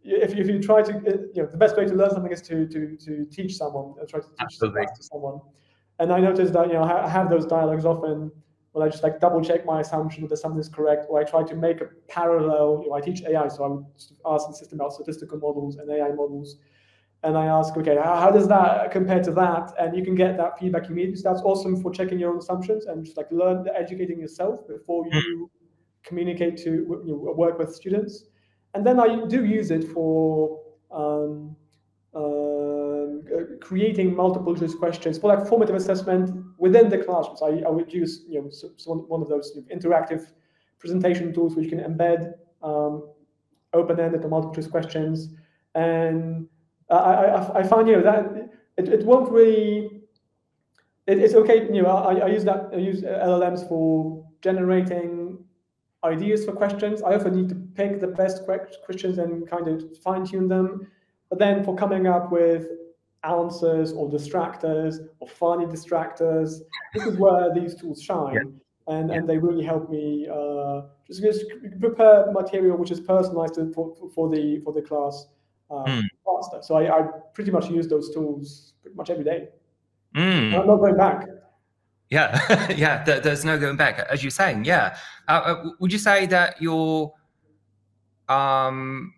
[0.03, 0.93] if, if you try to
[1.35, 4.07] you know the best way to learn something is to to to teach someone uh,
[4.07, 5.41] try to teach to someone
[5.99, 8.31] and i noticed that you know i have those dialogues often
[8.73, 11.43] when I just like double check my assumption that something is correct, or I try
[11.43, 12.83] to make a parallel.
[12.85, 13.87] You know, I teach AI, so I'm
[14.25, 16.57] asking the system about statistical models and AI models,
[17.23, 19.75] and I ask, okay, how, does that compare to that?
[19.79, 21.17] And you can get that feedback immediately.
[21.17, 25.05] So that's awesome for checking your own assumptions and just like learn educating yourself before
[25.07, 25.45] you mm-hmm.
[26.03, 28.25] communicate to you know, work with students.
[28.75, 31.57] And then I do use it for um,
[32.15, 37.37] uh, creating multiple choice questions for like formative assessment within the classroom.
[37.37, 40.31] So I, I would use you know so, so one of those interactive
[40.79, 43.09] presentation tools which can embed um,
[43.73, 45.29] open-ended or multiple choice questions
[45.75, 46.49] and
[46.91, 50.03] I, I, I find you know that it, it won't really.
[51.07, 51.67] It, it's okay.
[51.73, 52.71] You know, I, I use that.
[52.73, 55.20] I use LLMs for generating
[56.05, 57.03] ideas for questions.
[57.03, 60.87] I often need to pick the best questions and kind of fine tune them.
[61.29, 62.67] But then for coming up with
[63.23, 66.61] answers or distractors or funny distractors,
[66.95, 68.35] this is where these tools shine.
[68.35, 68.95] Yeah.
[68.95, 69.17] And, yeah.
[69.17, 71.45] and they really help me uh, just, just
[71.81, 75.27] prepare material which is personalized for, for the for the class
[75.71, 76.03] um, mm.
[76.25, 76.61] faster.
[76.63, 77.03] So I, I,
[77.35, 79.49] pretty much use those tools pretty much every day.
[80.17, 80.59] Mm.
[80.59, 81.29] I'm not going back.
[82.11, 83.05] Yeah, yeah.
[83.05, 84.65] there's no going back, as you're saying.
[84.65, 84.97] Yeah.
[85.29, 87.13] Uh, uh, would you say that you're,
[88.29, 89.15] um,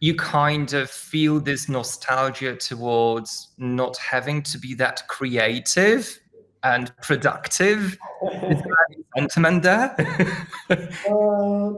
[0.00, 6.18] you kind of feel this nostalgia towards not having to be that creative
[6.62, 7.98] and productive?
[8.32, 8.76] Is there
[9.16, 9.94] sentiment there?
[10.70, 11.72] uh,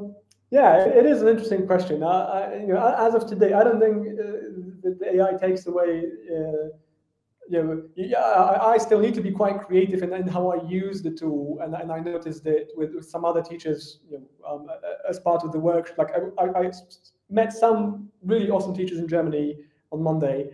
[0.50, 2.02] yeah, it is an interesting question.
[2.02, 6.04] I, you know, as of today, I don't think uh, the AI takes away.
[7.50, 11.02] You know, yeah, I, still need to be quite creative in, in how I use
[11.02, 14.66] the tool, and, and I noticed that with, with some other teachers, you know, um,
[15.08, 16.70] as part of the work, like I, I, I
[17.28, 19.56] met some really awesome teachers in Germany
[19.90, 20.50] on Monday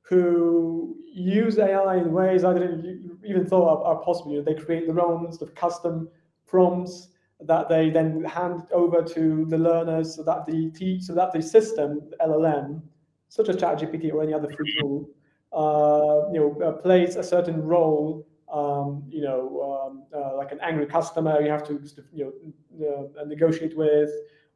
[0.00, 4.32] who use AI in ways I didn't even thought are, are possible.
[4.32, 6.08] You know, they create their own sort of custom
[6.46, 7.08] prompts
[7.40, 12.00] that they then hand over to the learners so that the so that the system
[12.22, 12.80] LLM,
[13.28, 15.10] such as ChatGPT or any other free tool,
[15.52, 18.26] uh, you know, uh, plays a certain role.
[18.52, 21.78] Um, you know, um, uh, like an angry customer you have to
[22.14, 22.32] you
[22.78, 24.10] know uh, negotiate with,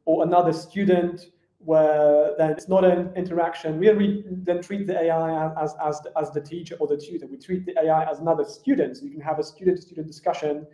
[0.05, 1.27] or another student
[1.59, 3.79] where then it's not an interaction.
[3.79, 7.27] We, then treat the AI as, as, as the teacher or the tutor.
[7.27, 8.97] We treat the AI as another student.
[8.97, 10.67] So you can have a student-to-student discussion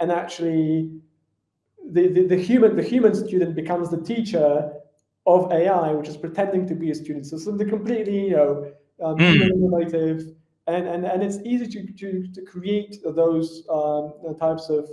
[0.00, 0.90] and actually
[1.90, 4.72] the, the, the, human the human student becomes the teacher
[5.26, 7.26] of AI, which is pretending to be a student.
[7.26, 9.40] So something completely you know um, mm.
[9.40, 10.34] innovative,
[10.66, 14.88] and, and and it's easy to to, to create those um, types of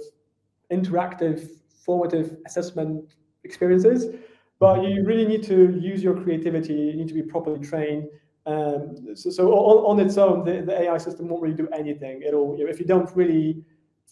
[0.72, 1.50] interactive,
[1.86, 4.16] formative assessment experiences.
[4.60, 6.74] But you really need to use your creativity.
[6.74, 8.10] You need to be properly trained.
[8.46, 12.24] Um, so, so on, on its own, the, the AI system won't really do anything.
[12.28, 13.64] It'll if you don't really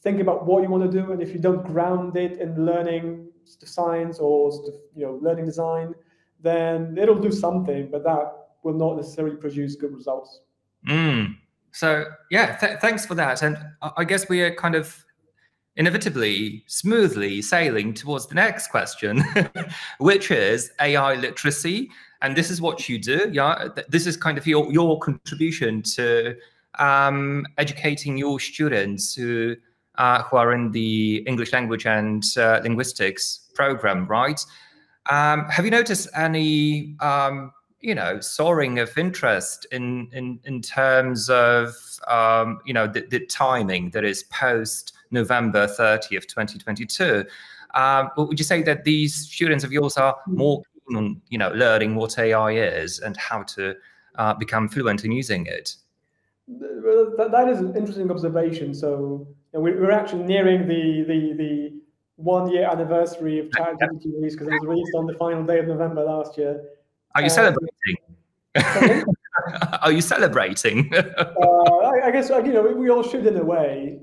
[0.04, 3.28] think about what you want to do and if you don't ground it in learning
[3.45, 4.52] science or
[4.95, 5.93] you know learning design
[6.41, 10.41] then it'll do something but that will not necessarily produce good results
[10.87, 11.35] mm.
[11.71, 13.57] so yeah th- thanks for that and
[13.97, 15.03] i guess we are kind of
[15.75, 19.23] inevitably smoothly sailing towards the next question
[19.99, 21.89] which is ai literacy
[22.21, 26.35] and this is what you do yeah this is kind of your, your contribution to
[26.79, 29.55] um, educating your students who
[29.97, 34.39] uh, who are in the English language and uh, linguistics program, right?
[35.09, 41.29] Um, have you noticed any, um, you know, soaring of interest in in in terms
[41.29, 41.75] of
[42.07, 47.25] um, you know the, the, timing that is post November thirtieth, twenty twenty two?
[47.75, 51.51] Um, would you say that these students of yours are more keen on you know
[51.51, 53.75] learning what AI is and how to
[54.15, 55.75] uh, become fluent in using it?
[56.47, 58.73] That, that is an interesting observation.
[58.73, 61.73] So we're actually nearing the the the
[62.15, 65.67] one year anniversary of ChatGPT release because it was released on the final day of
[65.67, 66.63] November last year.
[67.15, 67.97] Are you um, celebrating?
[69.81, 70.93] Are you celebrating?
[70.93, 71.03] uh,
[71.41, 73.99] I, I, guess you know we all should in a way,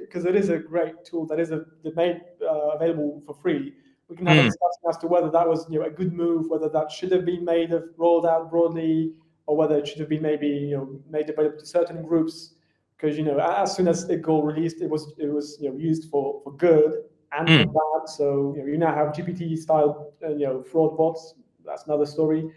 [0.00, 1.64] because um, it is a great tool that is a,
[1.96, 3.74] made uh, available for free.
[4.08, 4.40] We can have mm.
[4.40, 4.48] a hmm.
[4.48, 7.24] discussion as to whether that was you know a good move, whether that should have
[7.24, 9.12] been made of rolled out broadly,
[9.46, 12.54] or whether it should have been maybe you know made available to certain groups.
[12.96, 15.76] Because you know, as soon as it got released, it was it was you know
[15.76, 17.64] used for for good and mm.
[17.64, 18.08] for bad.
[18.08, 21.34] So you know, you now have GPT style uh, you know fraud bots.
[21.68, 22.50] That's another story.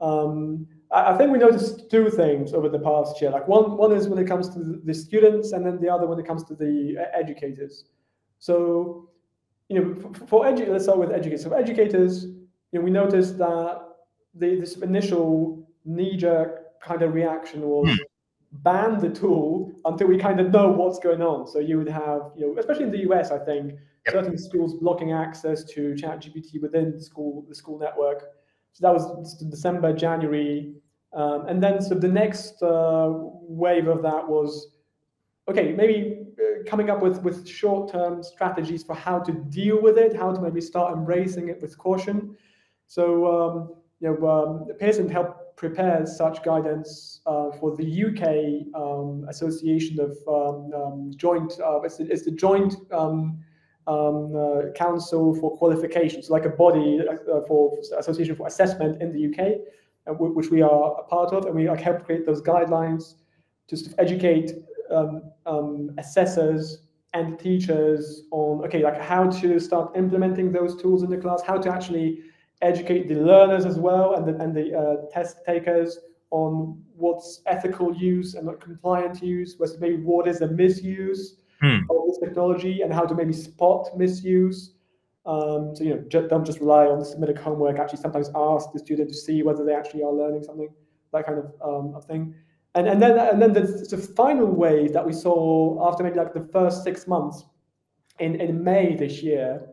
[0.00, 3.30] Um, I think we noticed two things over the past year.
[3.30, 6.18] Like one, one is when it comes to the students, and then the other when
[6.18, 7.84] it comes to the educators.
[8.38, 9.08] So,
[9.68, 11.42] you know, for, for edu- let's start with educators.
[11.42, 13.82] So, educators, you know, we noticed that
[14.34, 17.96] the, this initial knee-jerk kind of reaction was hmm.
[18.52, 21.48] ban the tool until we kind of know what's going on.
[21.48, 23.72] So you would have, you know, especially in the US, I think,
[24.04, 24.12] yep.
[24.12, 28.35] certain schools blocking access to ChatGPT within the school the school network
[28.76, 30.74] so that was December, January.
[31.14, 34.76] Um, and then so the next uh, wave of that was,
[35.48, 40.14] okay, maybe uh, coming up with, with short-term strategies for how to deal with it,
[40.14, 42.36] how to maybe start embracing it with caution.
[42.86, 49.24] So, um, you know, um, Pearson helped prepare such guidance uh, for the UK um,
[49.30, 52.74] Association of um, um, Joint, uh, it's, it's, the Joint
[53.86, 59.26] um, uh, Council for Qualifications, like a body uh, for Association for Assessment in the
[59.26, 59.60] UK,
[60.08, 63.14] uh, which we are a part of, and we like, help create those guidelines
[63.68, 64.52] to sort of educate
[64.90, 66.82] um, um, assessors
[67.14, 71.56] and teachers on okay, like how to start implementing those tools in the class, how
[71.56, 72.20] to actually
[72.62, 75.98] educate the learners as well and the, and the uh, test takers
[76.30, 81.78] on what's ethical use and what compliant use, versus maybe what is a misuse hmm.
[81.90, 84.74] of this technology and how to maybe spot misuse.
[85.24, 87.78] Um, so you know, don't just rely on submitted homework.
[87.78, 90.68] Actually, sometimes ask the student to see whether they actually are learning something,
[91.12, 92.34] that kind of, um, of thing.
[92.74, 96.34] And and then and then the, the final wave that we saw after maybe like
[96.34, 97.44] the first six months,
[98.20, 99.66] in in May this year,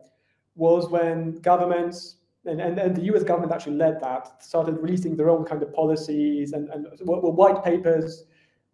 [0.56, 2.16] was when governments
[2.46, 5.72] and, and, and, the US government actually led that, started releasing their own kind of
[5.72, 8.24] policies and, and white papers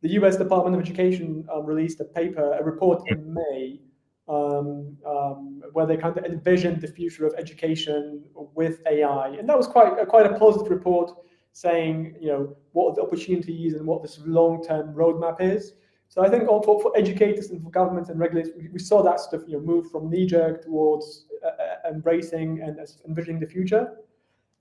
[0.03, 3.81] the US Department of Education um, released a paper, a report in May,
[4.29, 9.57] um, um, where they kind of envisioned the future of education with AI, and that
[9.57, 11.11] was quite a, quite a positive report,
[11.53, 15.75] saying you know what are the opportunities and what this long-term roadmap is.
[16.09, 19.21] So I think for, for educators and for governments and regulators, we, we saw that
[19.21, 23.97] sort of you know move from knee-jerk towards uh, uh embracing and envisioning the future.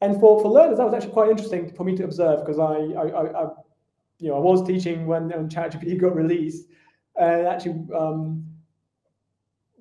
[0.01, 2.75] And for, for learners, that was actually quite interesting for me to observe because I,
[2.97, 3.47] I, I,
[4.19, 6.67] you know, I was teaching when, when ChatGPT got released,
[7.15, 8.45] and actually, um,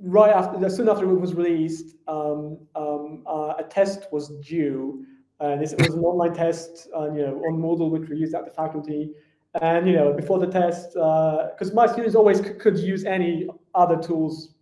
[0.01, 5.05] right after, the soon after it was released, um, um, uh, a test was due,
[5.41, 8.45] and this was an online test, uh, you know, on Moodle, which we used at
[8.45, 9.13] the faculty.
[9.61, 13.97] And you know, before the test, because uh, my students always could use any other
[13.97, 14.55] tools,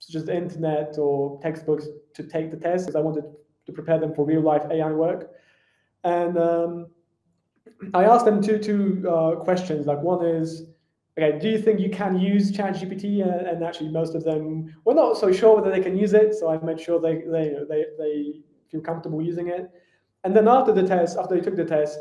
[0.00, 3.24] such as the internet or textbooks, to take the test, because I wanted
[3.66, 5.30] to prepare them for real life AI work.
[6.04, 6.86] And um,
[7.94, 9.86] I asked them two two uh, questions.
[9.86, 10.64] Like one is,
[11.18, 13.22] okay, do you think you can use ChatGPT?
[13.22, 16.34] And, and actually, most of them were not so sure whether they can use it.
[16.34, 19.70] So I made sure they they they they feel comfortable using it.
[20.24, 21.98] And then after the test, after they took the test,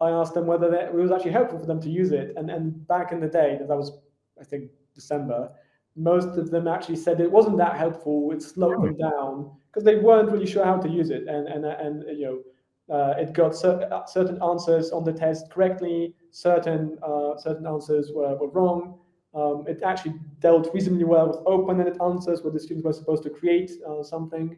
[0.00, 2.34] I asked them whether it was actually helpful for them to use it.
[2.36, 3.98] And and back in the day, that was
[4.40, 5.50] I think December,
[5.96, 8.32] most of them actually said it wasn't that helpful.
[8.32, 11.28] It slowed them down because they weren't really sure how to use it.
[11.28, 12.42] And and and you know
[12.90, 18.10] uh, it got cer uh, certain answers on the test correctly, certain uh, certain answers
[18.12, 18.98] were, were wrong.
[19.32, 23.30] Um, it actually dealt reasonably well with open-ended answers where the students were supposed to
[23.30, 24.56] create uh, something.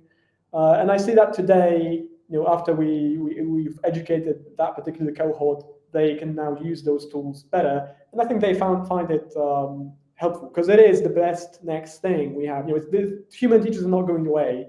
[0.54, 5.12] Uh, and I see that today, you know, after we, we, we've educated that particular
[5.12, 7.94] cohort, they can now use those tools better.
[8.12, 12.00] And I think they found find it um, helpful because it is the best next
[12.00, 12.66] thing we have.
[12.66, 14.68] You know, the human teachers are not going away.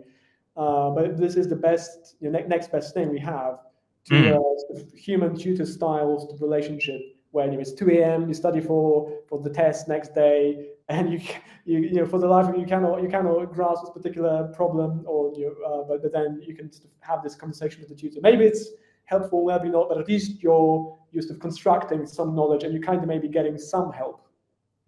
[0.56, 3.60] Uh, but this is the best, you know, ne- next best thing we have
[4.06, 4.30] to mm.
[4.32, 8.28] uh, sort of human tutor styles to relationship when you know, it's 2 a.m.
[8.28, 11.20] you study for for the test next day and you
[11.66, 14.51] you, you know for the life of you, you cannot you cannot grasp this particular
[14.54, 17.89] problem or you uh, but, but then you can sort of have this conversation with
[17.89, 18.70] the tutor maybe it's
[19.06, 22.84] helpful maybe not but at least you're you're sort of constructing some knowledge and you're
[22.84, 24.28] kind of maybe getting some help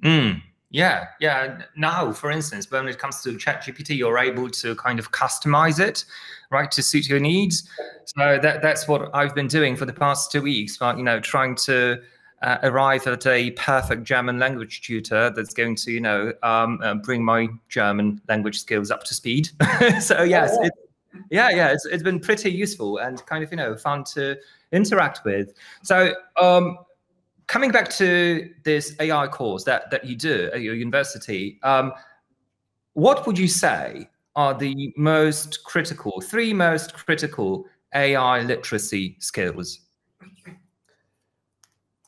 [0.04, 0.42] mm.
[0.76, 1.62] Yeah, yeah.
[1.78, 6.04] Now, for instance, when it comes to ChatGPT, you're able to kind of customize it,
[6.52, 7.70] right, to suit your needs.
[8.04, 10.76] So that that's what I've been doing for the past two weeks.
[10.76, 12.02] But you know, trying to
[12.42, 16.96] uh, arrive at a perfect German language tutor that's going to, you know, um, uh,
[16.96, 19.48] bring my German language skills up to speed.
[20.02, 20.68] so yes, yeah.
[20.68, 20.74] It,
[21.32, 24.38] yeah, yeah, it's it's been pretty useful and kind of you know fun to
[24.74, 25.54] interact with.
[25.84, 26.80] So um,
[27.48, 31.94] coming back to this AI course that, that you do at your university, um,
[32.94, 39.82] what would you say are the most critical, three most critical AI literacy skills?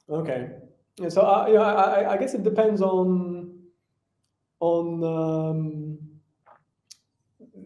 [0.10, 0.50] Okay.
[0.98, 3.54] Yeah, so uh, yeah, I, I, guess it depends on
[4.60, 6.00] on um,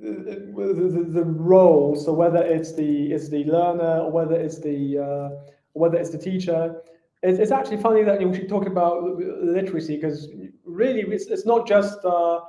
[0.02, 1.96] the, the, the, role.
[1.96, 6.18] So whether it's the it's the learner or whether it's the uh, whether it's the
[6.18, 6.82] teacher.
[7.24, 10.30] It's, it's actually funny that you we should talk about literacy because
[10.66, 12.40] really it's, it's not just uh,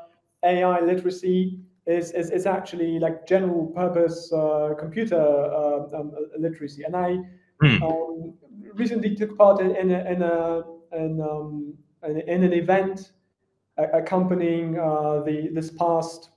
[0.45, 1.61] AI literacy.
[1.87, 6.85] It's, it's, it's, actually like general purpose uh, computer uh, um, literacy.
[6.85, 7.19] And I
[7.63, 7.83] mm.
[7.83, 8.35] um,
[8.75, 10.63] recently took part in, in, a, in, a,
[10.97, 13.13] in, um, in, in an event
[13.77, 16.31] accompanying uh, the this past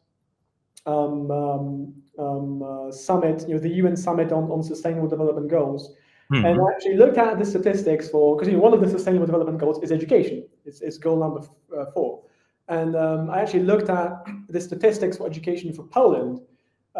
[0.85, 5.93] um, um, um, uh, summit, you know, the UN summit on, on sustainable development goals.
[6.31, 6.45] Mm-hmm.
[6.45, 9.27] And I actually looked at the statistics for because you know, one of the sustainable
[9.27, 10.45] development goals is education.
[10.65, 11.41] It's, it's goal number
[11.77, 12.23] uh, four.
[12.67, 16.41] And um, I actually looked at the statistics for education for Poland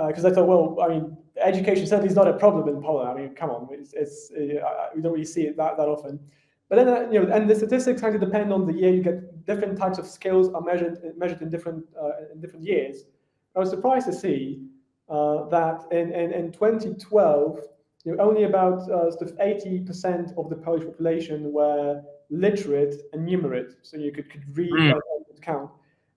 [0.08, 3.10] because uh, I thought, well, I mean, education certainly is not a problem in Poland.
[3.10, 6.20] I mean, come on, it's, it's uh, we don't really see it that, that often.
[6.70, 8.92] But then, uh, you know, and the statistics kind of depend on the year.
[8.92, 13.06] You get different types of skills are measured measured in different uh, in different years.
[13.56, 14.62] I was surprised to see
[15.08, 17.60] uh, that in, in, in 2012,
[18.06, 23.28] you know, only about uh, sort of 80% of the Polish population were literate and
[23.28, 24.92] numerate, so you could, could read mm.
[24.92, 25.72] and count.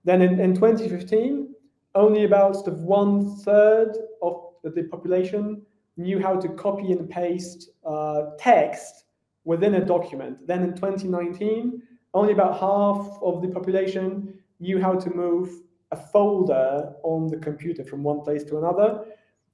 [0.05, 1.55] Then in, in 2015,
[1.95, 5.63] only about sort of one third of the population
[5.97, 9.05] knew how to copy and paste uh, text
[9.45, 10.47] within a document.
[10.47, 11.83] Then in 2019,
[12.15, 15.51] only about half of the population knew how to move
[15.91, 19.05] a folder on the computer from one place to another.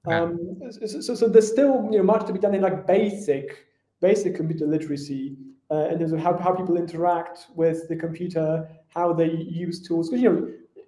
[0.07, 3.65] Um, so, so, so, there's still you know much to be done in like basic
[4.01, 5.37] basic computer literacy
[5.71, 10.11] uh, in terms of how, how people interact with the computer, how they use tools.
[10.11, 10.31] Because you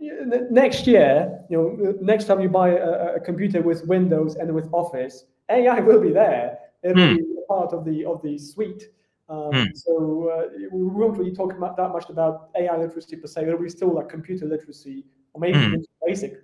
[0.01, 4.55] know, next year, you know, next time you buy a, a, computer with Windows and
[4.55, 6.59] with Office, AI will be there.
[6.83, 7.17] It'll mm.
[7.17, 8.91] be part of the of the suite.
[9.29, 9.67] Um, mm.
[9.75, 13.43] So uh, we won't really talk about that much about AI literacy per se.
[13.43, 15.83] It'll be still like computer literacy or maybe mm.
[16.07, 16.43] basic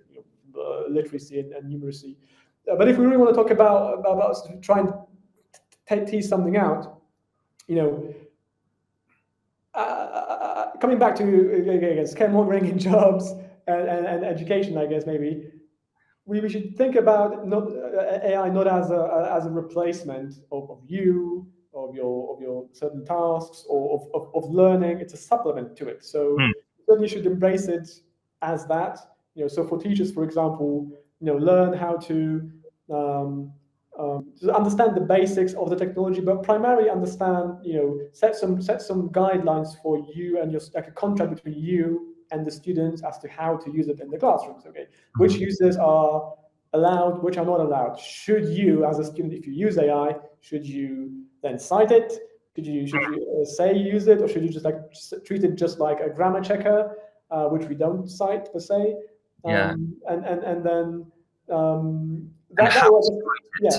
[0.57, 2.15] uh, literacy and, and numeracy.
[2.69, 4.93] Uh, but if we really want to talk about about, about trying
[5.89, 7.01] to tease something out,
[7.67, 8.13] you know,
[9.75, 13.31] uh, uh coming back to again, scaremongering in jobs
[13.67, 15.51] and, and, and, education, I guess maybe
[16.25, 20.69] we, we should think about not uh, AI not as a as a replacement of,
[20.71, 24.99] of you of your of your certain tasks or of, of, of learning.
[24.99, 26.03] It's a supplement to it.
[26.05, 26.51] So mm.
[26.87, 27.89] certainly should embrace it
[28.41, 28.99] as that.
[29.35, 30.91] You know, so for teachers, for example,
[31.23, 32.51] you know, learn how to
[32.93, 33.49] um,
[33.97, 38.81] um, understand the basics of the technology, but primarily understand, you know, set some set
[38.81, 43.19] some guidelines for you and your like a contract between you and the students as
[43.19, 44.65] to how to use it in the classrooms.
[44.67, 45.43] Okay, which mm-hmm.
[45.43, 46.33] users are
[46.73, 47.97] allowed, which are not allowed.
[47.97, 52.11] Should you, as a student, if you use AI, should you then cite it?
[52.53, 54.75] Could you should you uh, say use it, or should you just like
[55.23, 56.97] treat it just like a grammar checker?
[57.33, 58.95] uh, which we don't cite per se.
[59.45, 59.71] Um, yeah.
[60.07, 61.11] And and and then
[61.51, 63.11] um, that, that was
[63.61, 63.77] yeah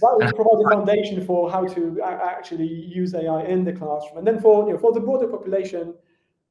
[0.00, 4.18] that would provide a foundation for how to actually use AI in the classroom.
[4.18, 5.94] And then for you know for the broader population,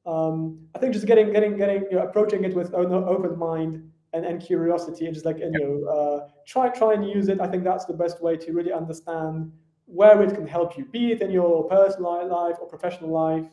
[0.06, 3.90] um, I think just getting getting getting you know, approaching it with an open mind
[4.12, 7.40] and, and curiosity and just like and, you know uh, try try and use it.
[7.40, 9.52] I think that's the best way to really understand
[9.86, 13.46] where it can help you, be it in your personal life or professional life.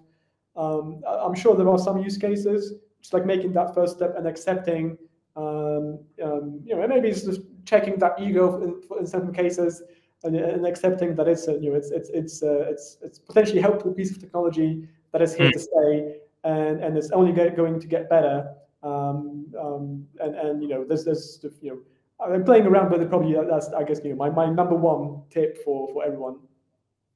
[0.56, 4.28] Um, I'm sure there are some use cases, just like making that first step and
[4.28, 4.98] accepting,
[5.36, 9.84] um, um, you know, maybe it's just checking that ego in, in certain cases
[10.24, 13.62] and, and, accepting that it's a, you know, it's it's it's uh, it's it's potentially
[13.62, 15.54] helpful piece of technology that is here mm.
[15.54, 18.54] to stay and and it's only going to get better.
[18.84, 21.80] Um, um, and and you know, there's there's you know.
[22.24, 23.10] I'm playing around with it.
[23.10, 26.38] Probably that's I guess you know my, my number one tip for for everyone.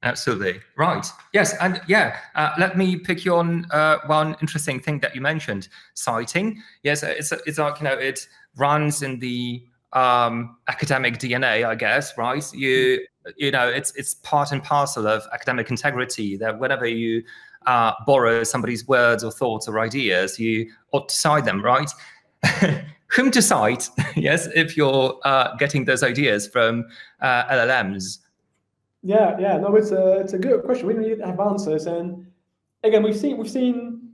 [0.06, 1.04] Absolutely right.
[1.32, 2.18] Yes, and yeah.
[2.36, 6.62] Uh, let me pick you on uh, one interesting thing that you mentioned: citing.
[6.84, 12.16] Yes, it's it's like you know it runs in the um, academic DNA, I guess.
[12.16, 12.44] Right?
[12.54, 13.04] You
[13.36, 17.24] you know it's it's part and parcel of academic integrity that whenever you
[17.66, 21.64] uh, borrow somebody's words or thoughts or ideas, you ought to cite them.
[21.64, 21.90] Right?
[23.08, 23.88] Whom to cite?
[24.14, 26.84] yes, if you're uh, getting those ideas from
[27.20, 28.18] uh, LLMs.
[29.06, 30.88] Yeah, yeah, no, it's a it's a good question.
[30.88, 32.26] We need to have answers, and
[32.82, 34.10] again, we've seen we've seen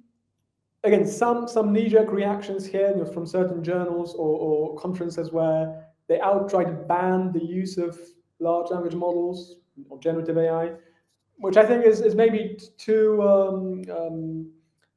[0.84, 5.86] again some some knee-jerk reactions here you know, from certain journals or, or conferences where
[6.09, 7.99] they outright ban the use of
[8.38, 9.57] large language models
[9.88, 10.72] or generative AI,
[11.36, 14.51] which I think is is maybe too um, um,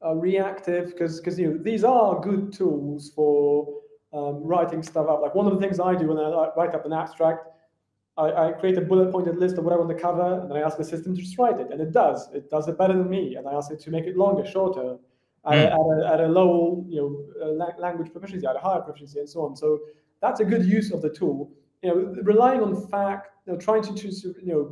[0.05, 3.65] uh, reactive because because you know these are good tools for
[4.11, 5.21] um, writing stuff up.
[5.21, 7.47] Like one of the things I do when I write up an abstract,
[8.17, 10.57] I, I, create a bullet pointed list of what I want to cover, and then
[10.57, 12.29] I ask the system to just write it, and it does.
[12.33, 14.97] It does it better than me, and I ask it to make it longer, shorter,
[15.45, 15.65] at, mm.
[15.65, 19.29] at, a, at a low, you know, uh, language proficiency, at a higher proficiency, and
[19.29, 19.55] so on.
[19.55, 19.79] So
[20.21, 21.51] that's a good use of the tool.
[21.81, 24.71] You know, relying on fact, you know, trying to choose, you know,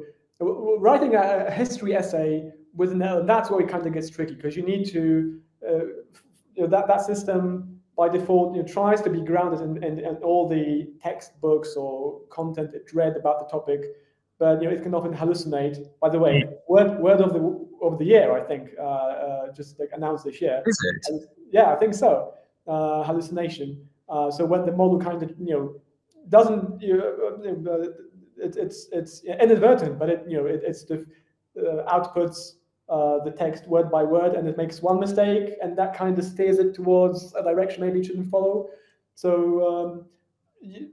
[0.80, 4.56] writing a, a history essay with an that's where it kind of gets tricky because
[4.56, 5.86] you need to, uh,
[6.56, 10.00] you know, that that system by default you know, tries to be grounded in, in,
[10.00, 13.82] in, all the textbooks or content it read about the topic,
[14.40, 15.78] but you know it can often hallucinate.
[16.02, 19.80] By the way, word word of the of the year, I think, uh, uh, just
[19.80, 20.64] like announced this year.
[20.66, 21.14] Is it?
[21.14, 21.22] And,
[21.52, 22.34] yeah, I think so.
[22.68, 23.86] Uh, hallucination.
[24.10, 25.76] Uh, so when the model kind of you know
[26.30, 31.06] doesn't you know, uh, it, it's it's inadvertent, but it you know it, it's the
[31.60, 32.54] uh, outputs
[32.90, 36.26] uh, the text word by word and it makes one mistake and that kind of
[36.26, 38.70] steers it towards a direction maybe it shouldn't follow.
[39.16, 39.32] So
[39.68, 40.06] um,
[40.62, 40.90] you,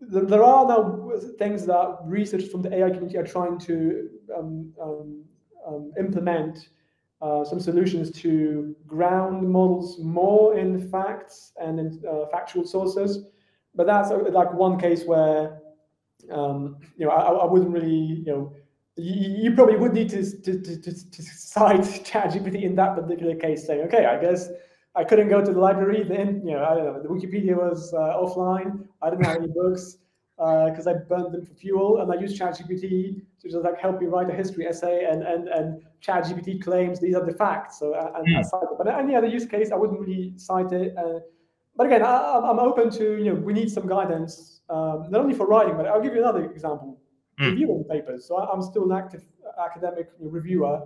[0.00, 5.24] there are now things that researchers from the AI community are trying to um, um,
[5.66, 6.68] um, implement
[7.20, 13.26] uh, some solutions to ground models more in facts and in uh, factual sources.
[13.74, 15.60] But that's uh, like one case where
[16.30, 18.52] um, you know I, I wouldn't really you know
[19.02, 23.82] you, probably would need to, to, to, to, cite ChatGPT in that particular case, saying,
[23.82, 24.48] okay, I guess
[24.94, 26.02] I couldn't go to the library.
[26.02, 28.86] Then, you know, I don't know, the Wikipedia was uh, offline.
[29.02, 29.98] I didn't have any books
[30.36, 34.00] because uh, I burned them for fuel, and I used ChatGPT to just like help
[34.00, 37.80] me write a history essay, and and and ChatGPT claims these are the facts.
[37.80, 38.38] So and mm.
[38.38, 38.78] I cite it.
[38.78, 40.96] But any other use case, I wouldn't really cite it.
[40.96, 41.20] Uh,
[41.76, 45.34] but again, I, am open to you know we need some guidance, um, not only
[45.34, 47.00] for writing, but I'll give you another example
[47.38, 47.50] mm.
[47.50, 48.26] reviewing papers.
[48.26, 49.24] So I'm still an active
[49.64, 50.82] academic reviewer,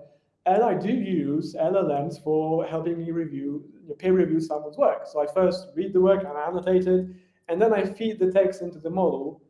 [0.46, 3.64] and I do use LLMs for helping me review,
[3.98, 5.07] peer review someone's work.
[5.07, 7.07] So I first read the work and I annotate it,
[7.48, 9.42] and then I feed the text into the model.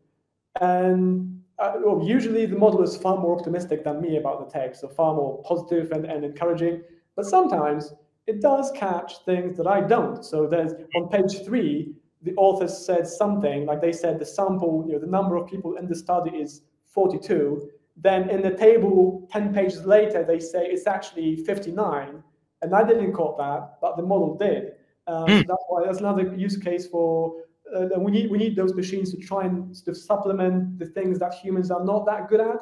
[0.61, 4.80] And uh, well, usually the model is far more optimistic than me about the text,
[4.80, 6.82] so far more positive and, and encouraging.
[7.14, 7.94] But sometimes
[8.26, 10.24] it does catch things that I don't.
[10.24, 14.94] So there's on page three, the authors said something like they said the sample, you
[14.94, 16.62] know, the number of people in the study is
[16.93, 17.70] 42.
[17.97, 22.22] Then in the table 10 pages later, they say it's actually 59.
[22.62, 24.72] And I didn't caught that, but the model did.
[25.07, 25.40] Um, mm.
[25.40, 27.34] so that's why that's another use case for
[27.74, 31.18] uh, we need we need those machines to try and sort of supplement the things
[31.18, 32.61] that humans are not that good at.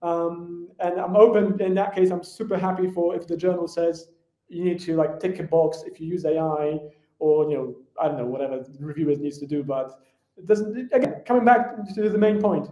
[0.00, 2.10] Um, and I'm open in that case.
[2.10, 4.08] I'm super happy for if the journal says
[4.48, 6.78] you need to like tick a box if you use AI
[7.18, 9.62] or you know I don't know whatever the reviewer needs to do.
[9.62, 9.98] But
[10.36, 12.68] it doesn't again coming back to the main point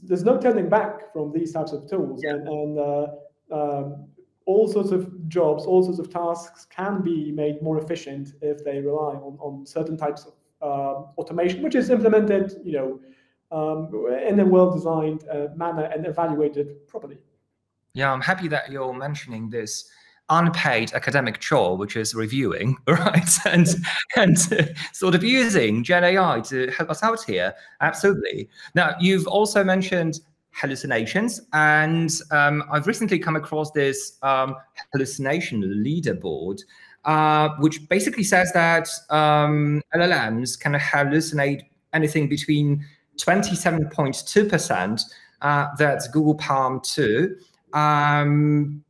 [0.00, 2.30] there's no turning back from these types of tools, yeah.
[2.30, 3.06] and, and uh,
[3.52, 4.06] um,
[4.46, 8.80] all sorts of jobs, all sorts of tasks can be made more efficient if they
[8.80, 13.00] rely on, on certain types of uh, automation, which is implemented, you know,
[13.52, 13.90] um,
[14.26, 17.18] in a well-designed uh, manner and evaluated properly.
[17.94, 19.88] Yeah, I'm happy that you're mentioning this
[20.30, 23.30] unpaid academic chore, which is reviewing, right?
[23.46, 23.68] And
[24.16, 24.38] and
[24.92, 27.54] sort of using Gen AI to help us out here.
[27.80, 28.48] Absolutely.
[28.74, 30.20] Now, you've also mentioned
[30.52, 34.54] hallucinations, and um, I've recently come across this um,
[34.92, 36.60] hallucination leaderboard.
[37.04, 41.60] Uh, which basically says that um, LLMs can hallucinate
[41.92, 42.82] anything between
[43.18, 45.02] 27.2%,
[45.42, 47.36] uh, that's Google PaLM 2,
[47.74, 48.83] um,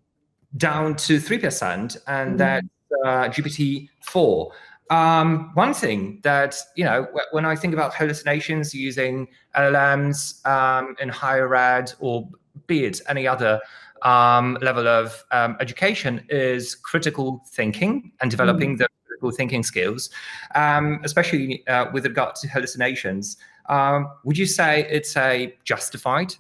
[0.57, 2.37] down to 3%, and mm-hmm.
[2.37, 2.67] that's
[3.05, 4.51] uh, GPT-4.
[4.91, 11.09] Um, one thing that, you know, when I think about hallucinations using LLMs um, in
[11.09, 12.29] higher ed or
[12.67, 13.61] be it any other
[14.03, 18.79] um, level of um, education is critical thinking and developing mm.
[18.79, 20.11] the critical thinking skills,
[20.55, 23.39] um, especially uh, with regard to hallucinations.
[23.71, 26.35] Um, would you say it's a justified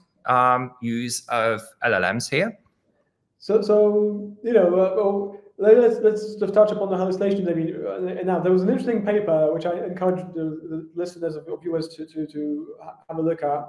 [0.83, 2.59] use of LLMs here?
[3.45, 7.47] So, so you know, uh, well, let's let's just touch upon the hallucinations.
[7.47, 11.37] I mean, uh, now there was an interesting paper which I encourage the, the listeners
[11.37, 12.75] of viewers to, to to
[13.07, 13.69] have a look at,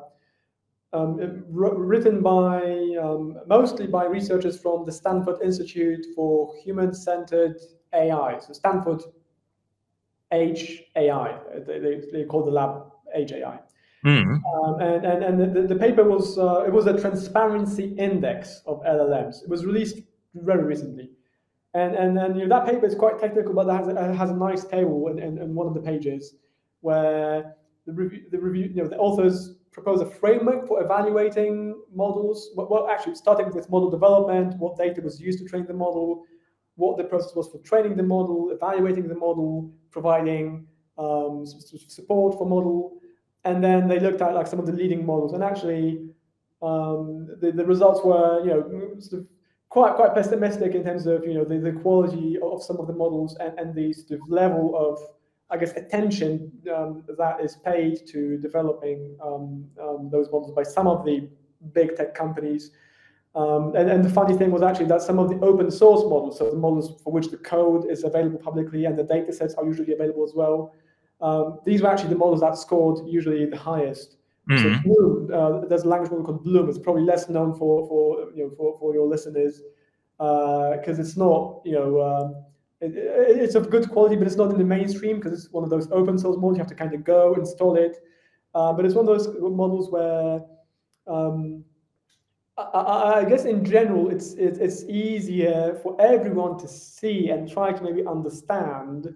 [0.94, 1.18] um,
[1.50, 2.62] written by
[3.04, 7.60] um, mostly by researchers from the Stanford Institute for Human-Centered
[7.94, 8.40] AI.
[8.40, 9.02] So Stanford
[10.32, 13.60] HAI, They, they, they call the lab Age AI.
[14.06, 14.40] Mm.
[14.54, 18.82] Um, and and, and the, the paper was uh, it was a transparency index of
[18.84, 19.44] LLMs.
[19.44, 20.00] It was released
[20.36, 21.10] very recently,
[21.74, 24.30] and and, and you know, that paper is quite technical, but it has a, has
[24.30, 26.36] a nice table in, in, in one of the pages
[26.82, 27.56] where
[27.88, 32.52] the review the review you know the authors propose a framework for evaluating models.
[32.56, 36.24] Well, actually, starting with model development, what data was used to train the model,
[36.76, 42.48] what the process was for training the model, evaluating the model, providing um, support for
[42.48, 42.94] model,
[43.46, 46.10] and then they looked at like some of the leading models, and actually
[46.62, 49.28] um, the, the results were you know sort of
[49.70, 52.94] quite quite pessimistic in terms of you know the, the quality of some of the
[52.94, 55.00] models and, and the sort of level of
[55.50, 60.88] I guess attention um, that is paid to developing um, um, those models by some
[60.88, 61.30] of the
[61.74, 62.72] big tech companies.
[63.36, 66.38] Um, and, and, the funny thing was actually that some of the open source models,
[66.38, 69.66] so the models for which the code is available publicly and the data sets are
[69.66, 70.74] usually available as well,
[71.26, 74.18] um, these were actually the models that scored usually the highest.
[74.50, 74.76] Mm-hmm.
[74.76, 76.70] So Bloom, uh, there's a language model called Bloom.
[76.70, 79.64] It's probably less known for for you know for, for your listeners
[80.18, 82.36] because uh, it's not you know um,
[82.80, 85.72] it, it's of good quality, but it's not in the mainstream because it's one of
[85.72, 86.58] those open source models.
[86.58, 87.98] You have to kind of go install it,
[88.54, 90.42] uh, but it's one of those models where
[91.08, 91.64] um,
[92.58, 97.74] I, I, guess in general it's it, it's easier for everyone to see and try
[97.74, 99.16] to maybe understand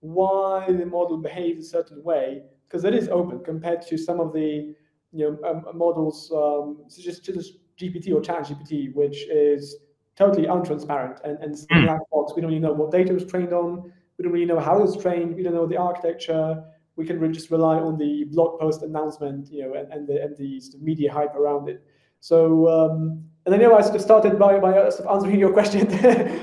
[0.00, 4.32] why the model behaves a certain way because it is open compared to some of
[4.32, 4.74] the
[5.12, 7.20] you know um, models um, such as
[7.80, 9.76] GPT or ChatGPT, which is
[10.16, 11.84] totally untransparent and, and mm.
[11.84, 12.32] black box.
[12.34, 13.92] We don't really know what data was trained on.
[14.18, 15.34] We don't really know how it was trained.
[15.36, 16.62] We don't know the architecture.
[16.96, 20.22] We can really just rely on the blog post announcement, you know, and, and the
[20.22, 21.82] and the sort of media hype around it.
[22.20, 25.38] So um, and then you know, I sort of started by by sort of answering
[25.38, 25.88] your question,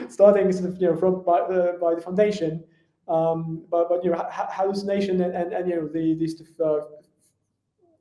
[0.09, 2.63] starting sort of you know from by the by the foundation.
[3.07, 6.79] Um, but but you know hallucination and, and, and you know the these uh,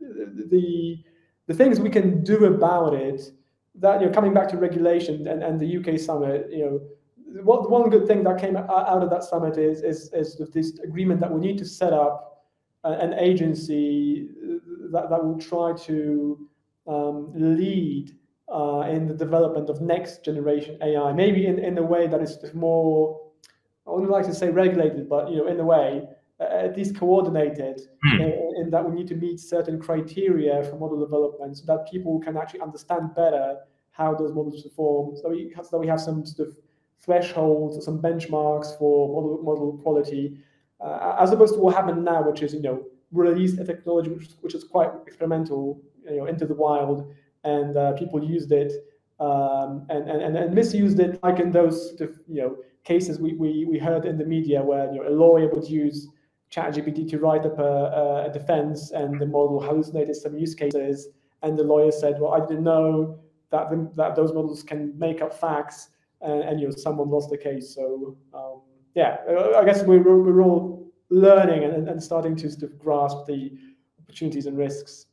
[0.00, 1.04] the
[1.46, 3.30] the things we can do about it
[3.74, 6.80] that you know coming back to regulation and, and the UK summit you know
[7.42, 11.20] what one good thing that came out of that summit is is, is this agreement
[11.20, 12.34] that we need to set up
[12.84, 14.28] an agency
[14.90, 16.48] that, that will try to
[16.86, 18.16] um, lead
[18.52, 22.38] uh, in the development of next generation AI, maybe in, in a way that is
[22.52, 23.23] more
[23.86, 26.02] I wouldn't like to say regulated, but you know, in a way,
[26.40, 28.20] uh, at least coordinated, mm.
[28.20, 32.18] in, in, that we need to meet certain criteria for model development, so that people
[32.20, 33.58] can actually understand better
[33.90, 35.16] how those models perform.
[35.16, 36.56] So we have, so we have some sort of
[37.00, 40.38] thresholds, some benchmarks for model model quality,
[40.80, 44.28] uh, as opposed to what happened now, which is you know released a technology which,
[44.40, 45.80] which is quite experimental,
[46.10, 47.14] you know, into the wild,
[47.44, 48.72] and uh, people used it
[49.20, 53.34] um, and, and and misused it, like in those sort of, you know cases we,
[53.34, 56.08] we, we heard in the media where you know, a lawyer would use
[56.52, 61.08] ChatGPT to write up a, a defense and the model hallucinated some use cases.
[61.42, 63.18] And the lawyer said, well, I didn't know
[63.50, 67.30] that, the, that those models can make up facts and, and you know, someone lost
[67.30, 67.74] the case.
[67.74, 68.60] So um,
[68.94, 69.18] yeah,
[69.56, 73.52] I guess we're, we're all learning and, and starting to sort of grasp the
[74.02, 75.06] opportunities and risks.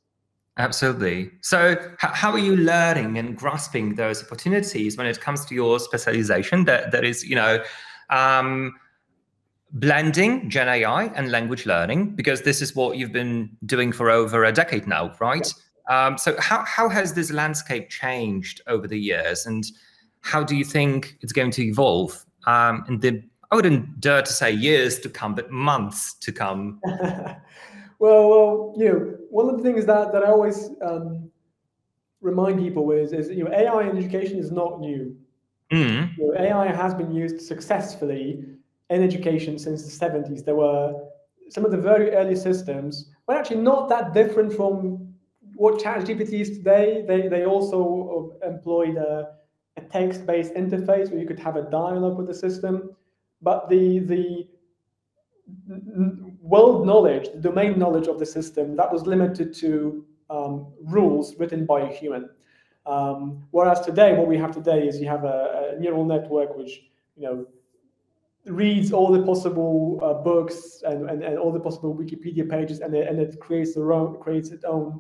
[0.57, 1.31] Absolutely.
[1.41, 6.65] So, how are you learning and grasping those opportunities when it comes to your specialization?
[6.65, 7.63] That that is, you know,
[8.09, 8.73] um,
[9.71, 14.43] blending Gen AI and language learning, because this is what you've been doing for over
[14.43, 15.53] a decade now, right?
[15.89, 16.07] Yeah.
[16.07, 19.63] Um, so, how how has this landscape changed over the years, and
[20.19, 24.31] how do you think it's going to evolve um, in the I wouldn't dare to
[24.31, 26.79] say years to come, but months to come.
[28.01, 31.29] well, well, you know, one of the things that that I always um,
[32.19, 35.15] remind people is is you know AI in education is not new.
[35.71, 36.17] Mm.
[36.17, 38.43] You know, AI has been used successfully
[38.89, 40.43] in education since the 70s.
[40.43, 40.95] There were
[41.49, 45.13] some of the very early systems were actually not that different from
[45.55, 47.05] what ChatGPT is today.
[47.07, 49.33] They they also employed a,
[49.77, 52.95] a text-based interface where you could have a dialogue with the system,
[53.43, 54.47] but the the
[56.41, 61.65] world knowledge, the domain knowledge of the system, that was limited to um, rules written
[61.65, 62.29] by a human.
[62.85, 66.81] Um, whereas today, what we have today is you have a, a, neural network which
[67.15, 67.45] you know
[68.45, 72.95] reads all the possible uh, books and, and, and, all the possible Wikipedia pages, and
[72.95, 74.99] it, and it creates their own creates its own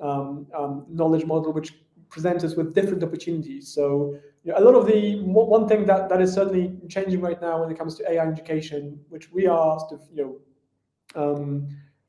[0.00, 1.74] um, um knowledge model, which
[2.08, 3.68] presents us with different opportunities.
[3.68, 7.40] So you know, a lot of the one thing that, that is certainly changing right
[7.42, 10.38] now when it comes to AI education, which we are sort of you know
[11.14, 11.68] um,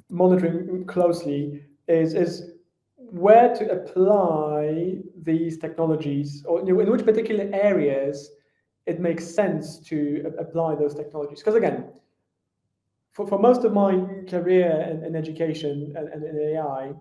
[0.10, 2.52] monitoring closely, is is
[2.98, 8.32] where to apply these technologies, or in which particular areas
[8.86, 11.40] it makes sense to apply those technologies.
[11.40, 11.90] Because again,
[13.12, 13.92] for, for most of my
[14.28, 16.94] career in, in education and, and in AI,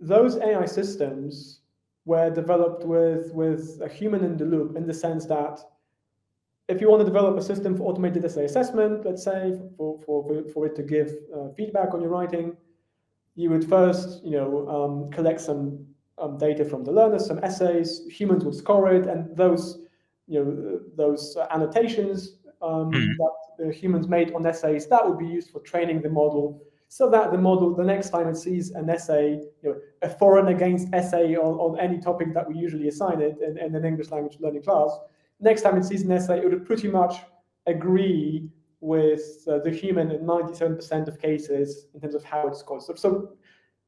[0.00, 1.60] those AI systems
[2.04, 5.60] were developed with, with a human in the loop in the sense that
[6.68, 10.44] if you want to develop a system for automated essay assessment, let's say, for, for,
[10.52, 12.56] for it to give uh, feedback on your writing,
[13.36, 15.86] you would first, you know, um, collect some
[16.18, 19.78] um, data from the learners, some essays, humans would score it, and those,
[20.26, 23.06] you know, those annotations um, mm.
[23.16, 27.10] that, the humans made on essays, that would be used for training the model so
[27.10, 30.88] that the model, the next time it sees an essay, you know, a foreign against
[30.94, 34.38] essay on, on any topic that we usually assign it in, in an English language
[34.40, 34.90] learning class,
[35.40, 37.16] next time it sees an essay, it would pretty much
[37.66, 38.48] agree
[38.80, 42.84] with uh, the human in 97% of cases in terms of how it's called.
[42.84, 43.32] So, so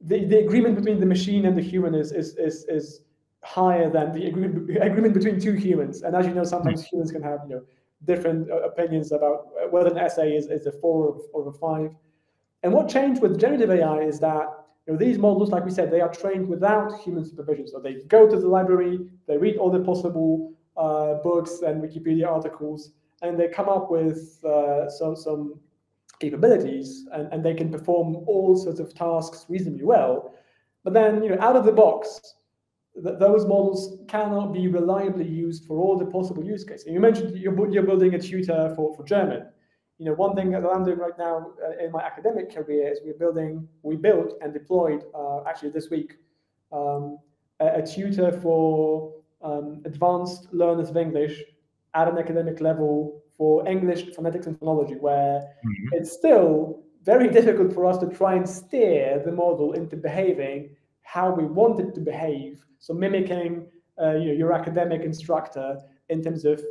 [0.01, 3.03] the, the agreement between the machine and the human is, is, is, is
[3.43, 6.03] higher than the agreement, agreement between two humans.
[6.03, 6.97] And as you know, sometimes mm-hmm.
[6.97, 7.63] humans can have you know
[8.05, 11.95] different uh, opinions about whether an essay is, is a four or, or a five.
[12.63, 14.49] And what changed with generative AI is that
[14.87, 17.69] you know, these models, like we said, they are trained without human supervision.
[17.69, 20.53] So they go to the library, they read all the possible
[20.85, 25.61] uh, books and Wikipedia articles, and they come up with uh, some, some
[26.19, 30.35] capabilities, and, and they can perform all sorts of tasks reasonably well.
[30.85, 32.21] But then, you know, out of the box,
[33.05, 33.83] th those models
[34.15, 36.87] cannot be reliably used for all the possible use cases.
[36.87, 39.43] And you mentioned you're, you're building a tutor for, for German
[40.01, 43.01] you know, one thing that I'm doing right now uh, in my academic career is
[43.05, 46.17] we're building, we built and deployed uh, actually this week
[46.73, 47.19] um,
[47.61, 49.13] a, a, tutor for
[49.43, 51.43] um, advanced learners of English
[51.95, 55.89] at an academic level for English phonetics and phonology, where mm-hmm.
[55.93, 60.71] it's still very difficult for us to try and steer the model into behaving
[61.03, 62.65] how we want it to behave.
[62.79, 63.67] So mimicking
[64.01, 65.79] uh, you know, your academic instructor
[66.09, 66.63] in terms of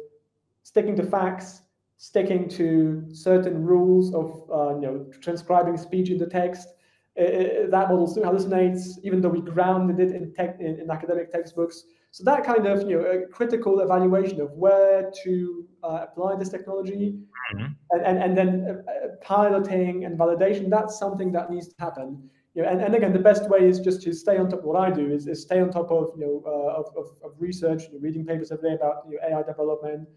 [0.63, 1.61] sticking to facts,
[1.97, 6.69] sticking to certain rules of uh, you know transcribing speech into text.
[7.19, 11.31] Uh, that model still hallucinates, even though we grounded it in, tech, in, in, academic
[11.31, 11.83] textbooks.
[12.11, 16.49] So that kind of you know a critical evaluation of where to uh, apply this
[16.49, 17.15] technology,
[17.55, 17.65] mm-hmm.
[17.91, 20.69] and, and and then uh, piloting and validation.
[20.69, 22.29] That's something that needs to happen.
[22.55, 24.65] You know, and, and again, the best way is just to stay on top of
[24.65, 27.31] what I do is, is stay on top of you know uh, of, of, of,
[27.37, 30.09] research, you know, reading papers every day about you know, AI development,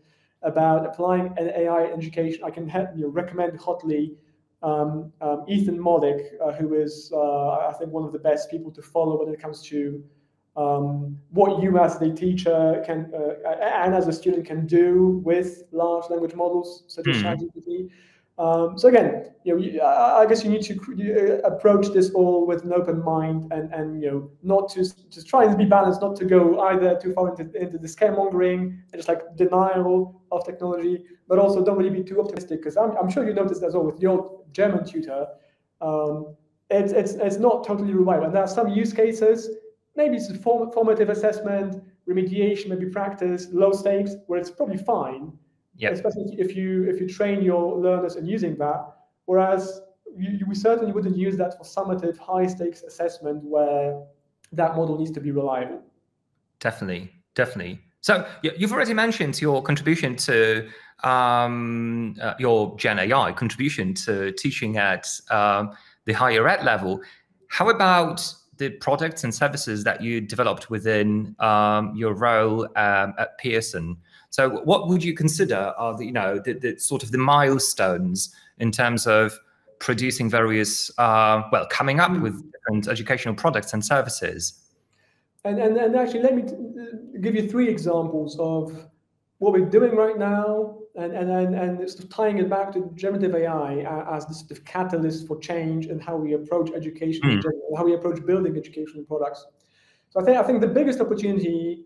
[0.43, 4.14] about applying an AI education, I can you know, recommend hotly
[4.62, 8.70] um, um, Ethan Mollick, uh, who is, uh, I think, one of the best people
[8.72, 10.03] to follow when it comes to
[10.57, 13.50] um, what you as the teacher can uh,
[13.84, 17.22] and as a student can do with large language models such as mm.
[17.22, 17.90] ChatGPT.
[18.38, 22.46] Um, so again, you know, you, I guess you need to uh, approach this all
[22.46, 24.80] with an open mind and, and you know, not to
[25.11, 28.61] just try and be balanced, not to go either too far into, into the scaremongering
[28.61, 32.96] and just like denial of technology, but also don't really be too optimistic because I'm,
[32.96, 35.26] I'm sure you noticed as well with your German tutor,
[35.82, 36.34] um,
[36.70, 38.26] it's, it's, it's not totally reliable.
[38.26, 39.50] And there are some use cases,
[39.97, 45.32] maybe it's a form, formative assessment, remediation, maybe practice, low stakes, where it's probably fine
[45.76, 45.90] yeah.
[45.90, 48.95] especially if you if you train your learners in using that.
[49.26, 49.80] Whereas
[50.16, 54.03] you, you, we certainly wouldn't use that for summative high stakes assessment where
[54.53, 55.82] that model needs to be reliable.
[56.61, 57.80] Definitely, definitely.
[58.01, 60.68] So you've already mentioned your contribution to
[61.05, 65.70] um, uh, your Gen AI contribution to teaching at um,
[66.05, 67.01] the higher ed level.
[67.49, 73.36] How about the products and services that you developed within um, your role um, at
[73.38, 73.96] Pearson?
[74.30, 78.34] So, what would you consider are the you know the, the sort of the milestones
[78.58, 79.36] in terms of
[79.80, 84.60] producing various uh, well coming up with different educational products and services?
[85.44, 86.44] And, and and actually, let me
[87.20, 88.72] give you three examples of
[89.38, 92.90] what we're doing right now, and and and, and sort of tying it back to
[92.95, 93.78] generative AI
[94.14, 97.76] as the sort of catalyst for change and how we approach education, mm.
[97.76, 99.47] how we approach building educational products.
[100.11, 101.84] So I think I think the biggest opportunity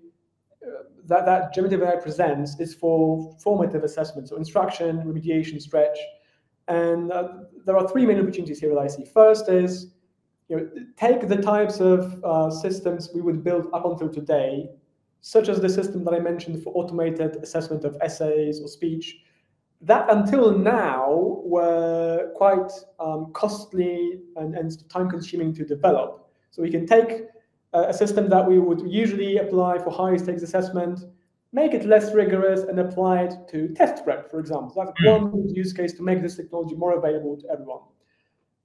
[1.07, 5.99] that, that generative AI presents is for formative assessment, so instruction, remediation, stretch.
[6.69, 7.29] And uh,
[7.65, 9.05] there are three main opportunities here that I see.
[9.05, 9.93] First is,
[10.49, 14.69] you know, take the types of uh, systems we would build up until today,
[15.21, 19.19] such as the system that I mentioned for automated assessment of essays or speech,
[19.81, 26.31] that until now were quite um, costly and, and time consuming to develop.
[26.51, 27.27] So we can take
[27.73, 31.01] a system that we would usually apply for high stakes assessment,
[31.53, 34.71] make it less rigorous and apply it to test prep, for example.
[34.71, 35.33] So that's mm.
[35.33, 37.81] one use case to make this technology more available to everyone.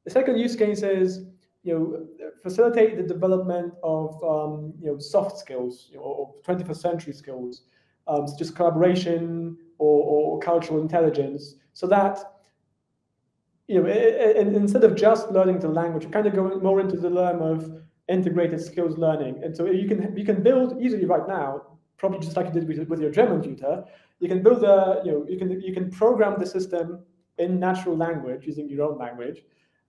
[0.06, 1.26] The second use case is
[1.64, 6.78] you know, facilitate the development of um, you know, soft skills you know, or 21st
[6.78, 7.64] century skills,
[8.08, 12.20] um, such as collaboration or, or cultural intelligence, so that
[13.68, 17.10] you know, instead of just learning the language, you kind of going more into the
[17.10, 19.42] realm of integrated skills learning.
[19.44, 21.62] And so you can you can build easily right now,
[21.98, 23.86] probably just like you did with, with your German tutor.
[24.20, 27.04] You can build a you know you can you can program the system
[27.38, 29.44] in natural language using your own language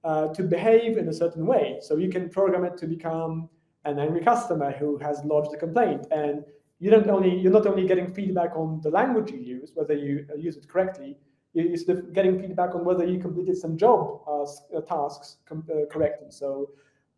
[0.05, 1.79] uh, to behave in a certain way.
[1.81, 3.49] So you can program it to become
[3.85, 6.45] an angry customer who has lodged a complaint, and
[6.79, 10.27] you don't only you're not only getting feedback on the language you use, whether you
[10.37, 11.17] use it correctly,
[11.55, 15.57] you're sort of getting feedback on whether you completed some job uh, uh tasks uh,
[15.91, 16.29] correctly.
[16.31, 16.71] So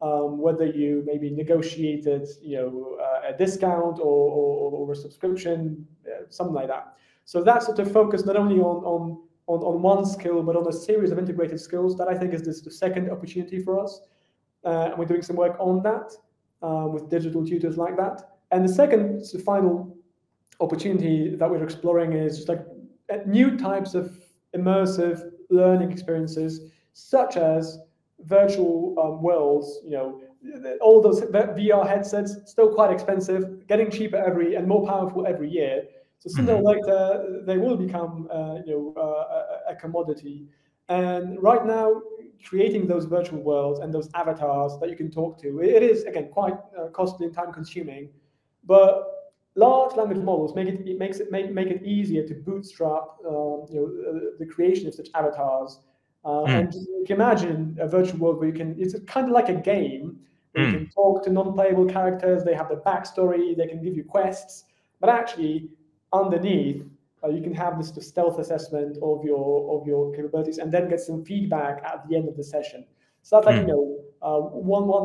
[0.03, 5.87] um, whether you maybe negotiated, you know, uh, a discount or, or, or a subscription,
[6.07, 6.95] uh, something like that.
[7.25, 10.67] So that sort of focus not only on, on on, on one skill, but on
[10.69, 11.97] a series of integrated skills.
[11.97, 14.01] That I think is this the second opportunity for us.
[14.65, 16.13] Uh, and we're doing some work on that
[16.63, 18.37] uh, with digital tutors like that.
[18.51, 19.97] And the second, the final
[20.61, 22.65] opportunity that we're exploring is just like
[23.13, 24.17] uh, new types of
[24.57, 27.79] immersive learning experiences, such as
[28.21, 29.81] virtual um, worlds.
[29.85, 30.21] You know,
[30.81, 35.85] all those VR headsets still quite expensive, getting cheaper every and more powerful every year.
[36.25, 36.67] So sooner mm-hmm.
[36.67, 40.47] or later, they will become uh, you know uh, a commodity.
[40.89, 42.01] And right now,
[42.43, 46.29] creating those virtual worlds and those avatars that you can talk to, it is again
[46.33, 48.09] quite uh, costly and time consuming.
[48.65, 53.05] But large language models make it, it makes it make, make it easier to bootstrap
[53.29, 55.81] um, you know uh, the creation of such avatars.
[56.25, 56.49] Uh, mm.
[56.49, 59.55] And you can imagine a virtual world where you can it's kind of like a
[59.55, 60.21] game
[60.53, 60.73] where mm.
[60.73, 62.45] you can talk to non-playable characters.
[62.45, 63.55] They have the backstory.
[63.55, 64.65] They can give you quests,
[65.01, 65.69] but actually
[66.15, 66.83] underneath,
[67.23, 71.01] uh, you can have this stealth assessment of your of your capabilities, and then get
[71.01, 72.85] some feedback at the end of the session.
[73.23, 73.61] So that's like mm.
[73.63, 75.05] you know uh, one one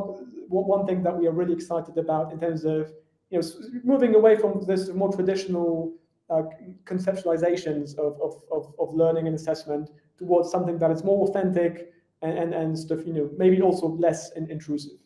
[0.49, 2.91] one thing that we are really excited about in terms of
[3.29, 3.47] you know
[3.83, 5.93] moving away from this more traditional
[6.29, 6.43] uh,
[6.85, 11.91] conceptualizations of, of, of, of, learning and assessment towards something that is more authentic
[12.21, 14.99] and, and, and stuff, you know, maybe also less in, intrusive.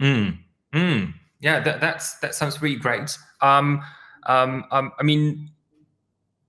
[0.00, 0.38] Mm.
[0.72, 1.14] Mm.
[1.40, 3.16] Yeah, that, that's, that sounds really great.
[3.42, 3.82] Um,
[4.26, 5.50] um, um, I mean,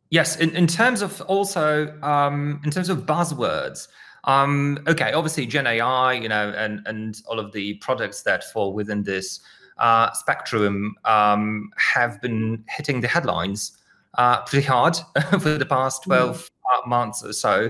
[0.09, 3.87] yes, in, in terms of also um, in terms of buzzwords.
[4.23, 8.73] Um, okay, obviously Gen AI, you know, and and all of the products that fall
[8.73, 9.39] within this
[9.77, 13.77] uh, spectrum um, have been hitting the headlines
[14.17, 14.97] uh, pretty hard
[15.39, 16.05] for the past mm.
[16.05, 16.49] 12 mm.
[16.87, 17.69] Months or so.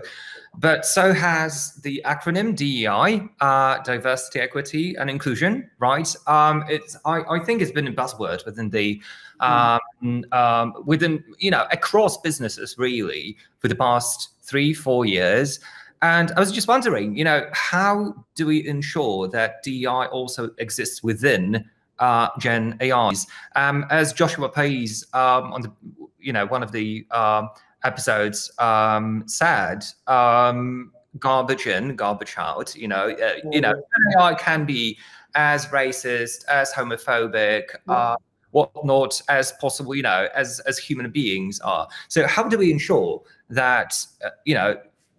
[0.59, 6.13] But so has the acronym DEI, uh, diversity, equity, and inclusion, right?
[6.25, 9.01] Um, it's I, I think it's been a buzzword within the
[9.39, 15.59] um, um, within you know across businesses really for the past three four years.
[16.01, 21.01] And I was just wondering, you know, how do we ensure that DEI also exists
[21.01, 21.67] within
[21.99, 23.25] uh, Gen AIs?
[23.55, 25.71] Um, as Joshua Pays um, on the,
[26.19, 27.47] you know, one of the uh,
[27.87, 32.75] episodes um, said, um, garbage in, garbage out.
[32.75, 33.73] You know, uh, you know,
[34.19, 34.97] AI can be
[35.35, 38.17] as racist, as homophobic, uh,
[38.51, 39.95] whatnot as possible.
[39.95, 41.87] You know, as as human beings are.
[42.09, 44.75] So, how do we ensure that uh, you know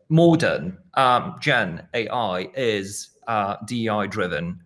[0.09, 4.61] modern um, Gen AI is uh, DEI driven?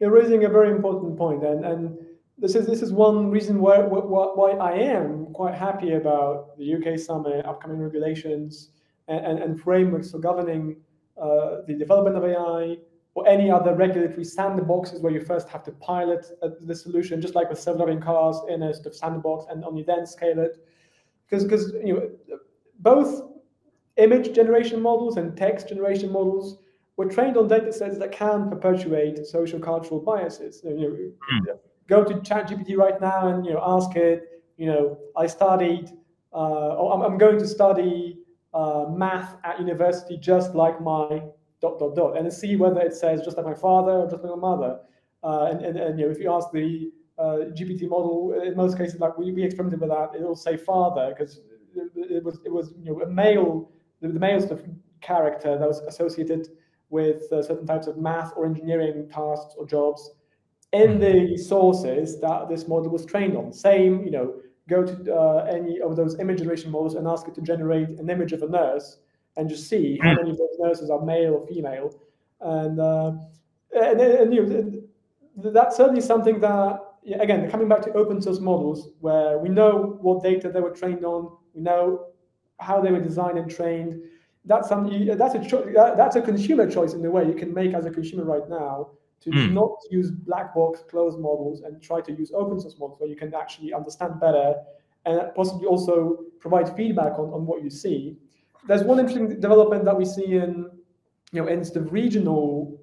[0.00, 1.98] You're raising a very important point, and and
[2.38, 6.74] this is this is one reason why, why, why I am quite happy about the
[6.74, 8.70] UK summit, upcoming regulations,
[9.08, 10.76] and, and, and frameworks for governing
[11.20, 12.76] uh, the development of AI
[13.14, 17.34] or any other regulatory sandboxes where you first have to pilot uh, the solution, just
[17.34, 20.64] like with self-driving cars in a sort of sandbox, and only then scale it.
[21.28, 22.38] Because because you know
[22.78, 23.22] both
[23.96, 26.58] image generation models and text generation models
[26.96, 30.62] were trained on data sets that can perpetuate social cultural biases.
[30.64, 31.58] You know, mm
[31.88, 34.42] go to ChatGPT right now and you know ask it.
[34.56, 35.90] You know, I studied,
[36.32, 38.18] uh, or I'm, I'm, going to study
[38.52, 41.22] uh, math at university just like my
[41.60, 44.32] dot dot dot, and see whether it says just like my father or just like
[44.32, 44.80] my mother.
[45.22, 48.76] Uh, and, and, and you know, if you ask the uh, GPT model, in most
[48.76, 51.40] cases, like we, we experimented with that, it'll say father because
[51.74, 53.70] it, it, was it was you know a male
[54.00, 54.64] the, the male sort of
[55.00, 56.48] character that was associated
[56.90, 60.10] with uh, certain types of math or engineering tasks or jobs
[60.72, 61.00] in hmm.
[61.00, 63.52] the sources that this model was trained on.
[63.52, 64.34] Same, you know,
[64.68, 68.10] go to uh, any of those image generation models and ask it to generate an
[68.10, 68.98] image of a nurse
[69.36, 70.16] and just see how hmm.
[70.16, 71.94] many of those nurses are male or female.
[72.40, 73.12] And, uh,
[73.74, 76.80] and, and you know, that's certainly something that,
[77.18, 81.04] again, coming back to open source models, where we know what data they were trained
[81.04, 82.06] on, we know
[82.60, 84.00] how they were designed and trained.
[84.44, 85.16] That's something.
[85.16, 87.90] That's a cho- that's a consumer choice in a way you can make as a
[87.90, 88.90] consumer right now
[89.20, 89.52] to mm.
[89.52, 93.16] not use black box closed models and try to use open source models where you
[93.16, 94.54] can actually understand better
[95.06, 98.16] and possibly also provide feedback on, on what you see.
[98.66, 100.70] There's one interesting development that we see in
[101.32, 102.80] you know in the regional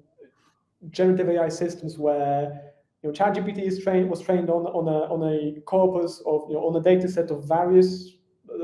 [0.90, 2.72] generative AI systems where
[3.02, 6.54] you know ChatGPT is trained was trained on on a on a corpus of you
[6.54, 8.16] know on a data set of various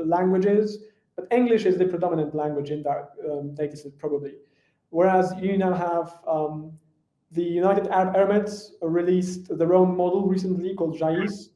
[0.05, 0.79] languages,
[1.15, 4.33] but English is the predominant language in that um, data set probably.
[4.89, 6.73] Whereas you now have um,
[7.33, 11.49] the United Arab Emirates released their own model recently called JAIS,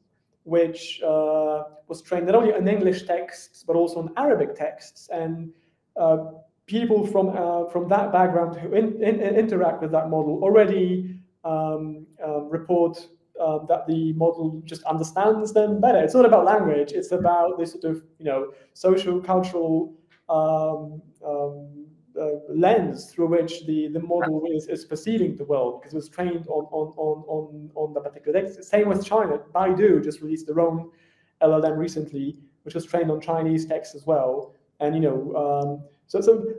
[0.44, 5.52] which uh, was trained not only on English texts but also on Arabic texts, and
[5.96, 6.18] uh,
[6.66, 12.06] people from uh, from that background who in, in, interact with that model already um,
[12.26, 13.08] uh, report
[13.40, 15.98] uh, that the model just understands them better.
[15.98, 19.94] It's not about language; it's about this sort of you know social cultural
[20.28, 21.77] um, um,
[22.20, 26.08] uh, lens through which the, the model is, is perceiving the world because it was
[26.08, 28.62] trained on on on on, on the particular text.
[28.64, 29.38] Same with China.
[29.54, 30.90] Baidu just released their own
[31.42, 34.54] LLM recently, which was trained on Chinese text as well.
[34.80, 36.54] And you know, um, so so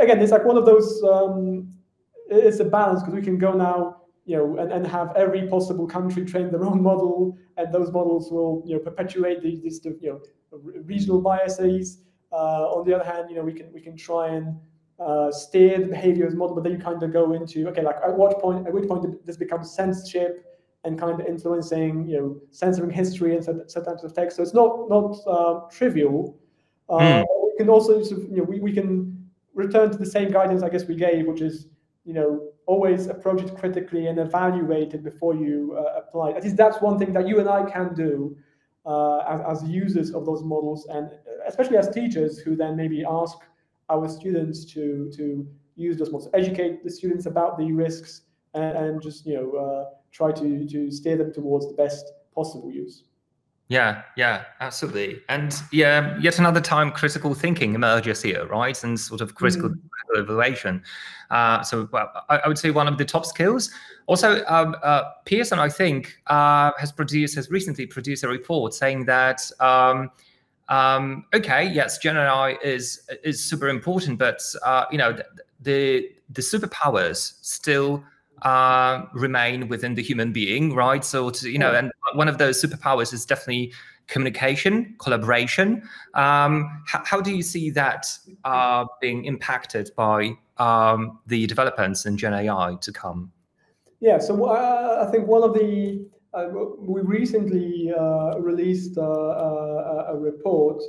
[0.00, 1.02] again, it's like one of those.
[1.02, 1.68] Um,
[2.30, 5.86] it's a balance because we can go now you know, and, and have every possible
[5.86, 9.98] country train their own model, and those models will, you know, perpetuate these, these you
[10.02, 10.20] know,
[10.84, 11.98] regional biases.
[12.32, 14.58] Uh, on the other hand, you know, we can we can try and
[14.98, 17.96] uh, steer the behavior as model, but then you kind of go into okay, like
[17.96, 20.44] at what point at which point this becomes censorship
[20.84, 24.36] and kind of influencing, you know, censoring history and certain types of text.
[24.36, 26.38] So it's not not uh, trivial.
[26.88, 27.24] Mm.
[27.44, 30.62] We can also, sort of, you know, we, we can return to the same guidance
[30.62, 31.68] I guess we gave, which is
[32.04, 36.32] you know always approach it critically and evaluate it before you uh, apply.
[36.32, 38.36] At least that's one thing that you and I can do
[38.86, 41.10] as, as users of those models, and
[41.46, 43.38] especially as teachers who then maybe ask
[43.88, 48.22] our students to to use those models, educate the students about the risks,
[48.54, 52.70] and, and just you know uh, try to to steer them towards the best possible
[52.70, 53.04] use.
[53.72, 55.22] Yeah, yeah, absolutely.
[55.30, 58.84] And yeah, yet another time critical thinking emerges here, right?
[58.84, 59.78] And sort of critical mm.
[60.12, 60.82] evaluation.
[61.30, 63.70] Uh, so well, I, I, would say one of the top skills.
[64.08, 69.06] Also, um, uh, Pearson, I think, uh, has produced, has recently produced a report saying
[69.06, 70.10] that, um,
[70.68, 75.16] um, okay, yes, Gen AI is is super important, but uh, you know,
[75.62, 78.04] the the superpowers still
[78.42, 81.04] uh, remain within the human being, right?
[81.04, 83.72] So, to, you know, and one of those superpowers is definitely
[84.08, 85.82] communication, collaboration.
[86.14, 88.06] Um, how, how, do you see that
[88.44, 93.32] uh, being impacted by um, the developments in Gen AI to come?
[94.00, 100.06] Yeah, so uh, I think one of the uh, we recently uh, released uh, uh,
[100.08, 100.82] a report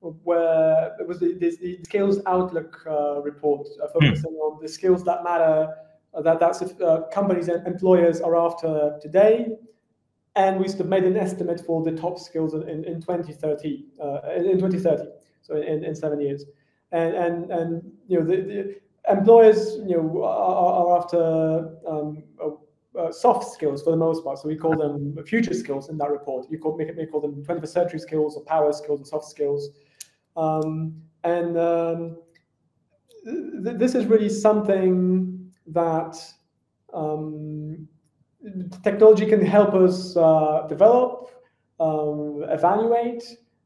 [0.00, 2.82] where it was the, the, the skills outlook
[3.24, 4.40] report focusing mm.
[4.40, 5.72] on the skills that matter
[6.20, 9.48] that that's if uh, companies and employers are after today.
[10.34, 14.20] And we sort of made an estimate for the top skills in, in 2030, uh,
[14.34, 15.10] in 2030,
[15.42, 16.44] so in, in seven years.
[16.90, 22.22] And, and, and you know, the, the employers, you know, are, are after um,
[22.98, 24.38] uh, soft skills for the most part.
[24.38, 26.46] So we call them future skills in that report.
[26.50, 29.70] You call, make, call them 21st century skills or power skills and soft skills.
[30.36, 30.94] Um,
[31.24, 32.16] and um,
[33.24, 36.16] th this is really something that
[36.92, 37.88] um,
[38.82, 41.30] technology can help us uh, develop,
[41.80, 43.22] um, evaluate,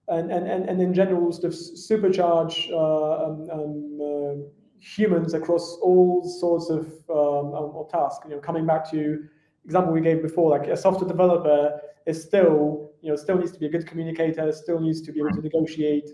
[0.09, 5.79] and, and, and, and in general sort of supercharge uh, um, um uh, humans across
[5.83, 8.25] all sorts of, um, of tasks.
[8.29, 9.25] You know, coming back to
[9.65, 13.59] example we gave before, like a software developer is still, you know, still needs to
[13.59, 16.11] be a good communicator, still needs to be able to negotiate.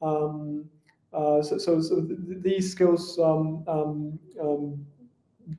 [0.00, 0.66] Um,
[1.12, 4.86] uh, so, so, so these skills um, um, um,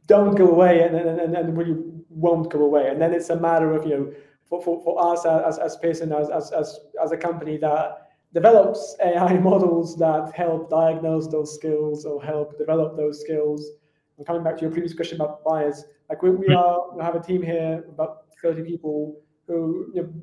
[0.05, 1.75] don't go away and, and, and really
[2.09, 2.89] won't go away.
[2.89, 4.13] And then it's a matter of, you know,
[4.45, 8.95] for, for, for us as, as Pearson, as, as, as, as a company that develops
[9.03, 13.71] AI models that help diagnose those skills or help develop those skills.
[14.17, 17.15] And coming back to your previous question about bias, like we, we are, we have
[17.15, 20.13] a team here, about 30 people who you know,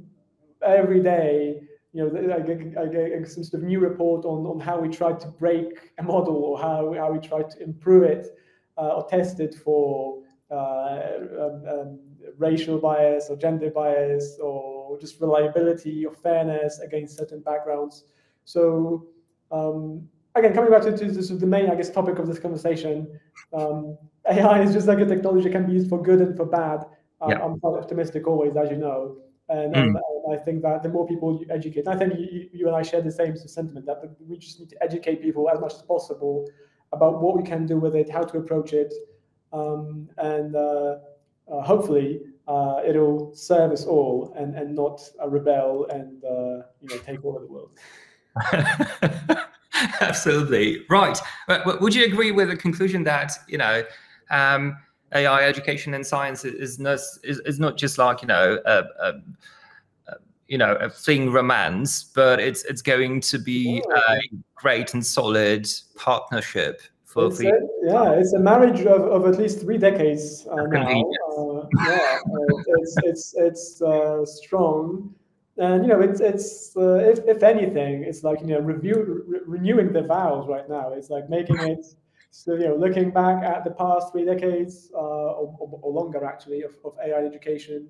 [0.64, 4.60] every day, you know, I get, I get some sort of new report on, on
[4.60, 8.28] how we try to break a model or how, how we try to improve it
[8.88, 11.00] or tested for uh,
[11.38, 11.98] um, um,
[12.38, 18.04] racial bias or gender bias or just reliability or fairness against certain backgrounds.
[18.44, 19.06] So
[19.52, 23.18] um, again, coming back to, to the main, I guess, topic of this conversation,
[23.52, 23.96] um,
[24.28, 26.84] AI is just like a technology can be used for good and for bad.
[27.20, 27.42] Um, yeah.
[27.42, 29.18] I'm quite optimistic always, as you know.
[29.48, 29.82] And, mm.
[29.82, 29.96] and,
[30.30, 33.00] I think that the more people you educate, I think you, you and I share
[33.00, 36.46] the same sentiment that we just need to educate people as much as possible
[36.92, 38.92] about what we can do with it, how to approach it,
[39.52, 40.96] um, and uh,
[41.50, 46.98] uh, hopefully uh, it'll serve us all and, and not rebel and uh, you know
[47.04, 47.70] take over the world.
[50.00, 51.18] Absolutely right.
[51.46, 53.84] But would you agree with the conclusion that you know?
[54.30, 54.76] Um,
[55.12, 58.58] AI education and science is not is, is not just like you know
[60.50, 64.18] you know a fling romance, but it's it's going to be a
[64.56, 69.60] great and solid partnership for, it's a, yeah, it's a marriage of, of at least
[69.60, 71.02] three decades uh, now.
[71.36, 75.14] Uh, yeah, uh, it's it's it's uh, strong,
[75.56, 79.40] and you know, it's it's uh, if if anything, it's like you know, review re-
[79.46, 80.92] renewing the vows right now.
[80.92, 81.86] It's like making it
[82.32, 86.24] so you know, looking back at the past three decades uh, or, or, or, longer
[86.24, 87.88] actually of, of AI education,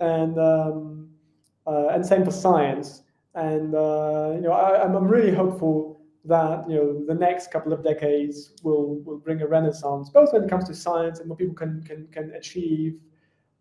[0.00, 1.08] and um,
[1.66, 3.02] and same for science.
[3.34, 7.82] And uh, you know, I, I'm really hopeful that you know the next couple of
[7.82, 11.54] decades will will bring a renaissance, both when it comes to science and what people
[11.54, 12.98] can can can achieve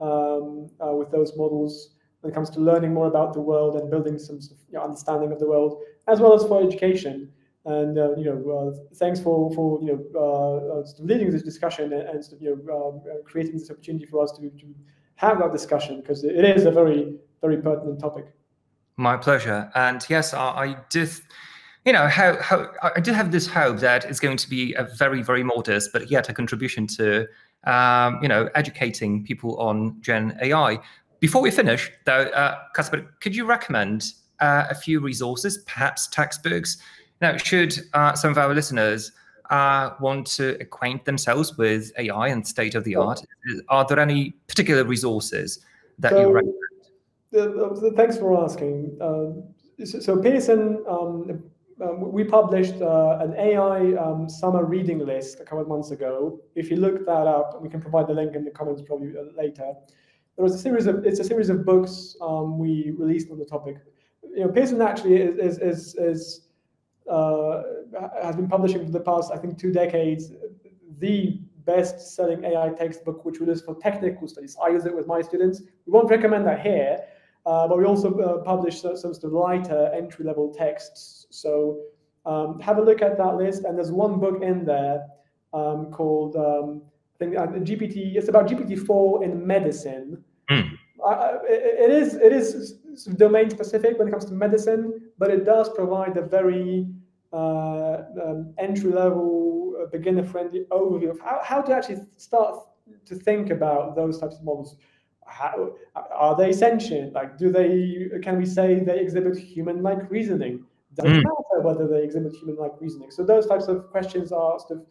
[0.02, 3.89] um, uh, with those models when it comes to learning more about the world and
[3.89, 7.32] building some sort of, you know, understanding of the world, as well as for education.
[7.66, 11.93] And uh, you know, uh, thanks for for you know uh, uh, leading this discussion
[11.93, 14.76] and, and you know um, creating this opportunity for us to, to
[15.16, 18.26] have that discussion because it is a very very pertinent topic.
[18.98, 19.72] My pleasure.
[19.76, 21.10] And yes, I, I did
[21.86, 24.84] you know, how, how I do have this hope that it's going to be a
[24.84, 27.28] very, very modest, but yet a contribution to,
[27.64, 30.80] um, you know, educating people on Gen AI.
[31.20, 36.78] Before we finish, though, uh, Kacper, could you recommend uh, a few resources, perhaps textbooks?
[37.22, 39.12] Now, should uh, some of our listeners
[39.50, 43.22] uh, want to acquaint themselves with AI and state of the art,
[43.70, 45.66] are there any particular resources
[45.98, 46.68] that so, you recommend?
[47.32, 48.97] The, thanks for asking.
[49.01, 49.43] Um,
[49.86, 51.43] so, so Pearson um,
[51.82, 56.39] um, we published uh, an AI um, summer reading list a couple of months ago.
[56.55, 59.23] If you look that up, we can provide the link in the comments probably uh,
[59.38, 59.73] later.
[60.36, 63.45] There was a series of it's a series of books um, we released on the
[63.45, 63.77] topic.
[64.23, 66.41] You know, Pearson actually is is is, is
[67.09, 67.61] uh,
[68.21, 70.32] has been publishing for the past I think two decades
[70.99, 74.57] the best-selling AI textbook, which we use for technical studies.
[74.61, 75.61] I use it with my students.
[75.86, 76.99] We won't recommend that here,
[77.46, 81.28] uh, but we also uh, publish some, some, sort of lighter entry-level texts.
[81.30, 81.80] So
[82.26, 83.64] um, have a look at that list.
[83.64, 85.06] And there's one book in there
[85.54, 86.82] um, called um,
[87.16, 88.16] I think uh, GPT.
[88.16, 90.24] It's about GPT-4 in medicine.
[90.50, 90.72] Mm.
[91.44, 92.80] it, it is it is
[93.16, 96.88] domain specific when it comes to medicine, but it does provide a very
[97.32, 102.56] uh, um, entry level, uh, beginner friendly overview of how, how to actually start
[103.06, 104.76] to think about those types of models
[105.30, 107.13] how are they sentient?
[107.13, 108.09] Like, do they?
[108.21, 110.65] Can we say they exhibit human-like reasoning?
[110.95, 111.23] Doesn't mm.
[111.23, 113.11] matter whether they exhibit human-like reasoning.
[113.11, 114.86] So those types of questions are sort of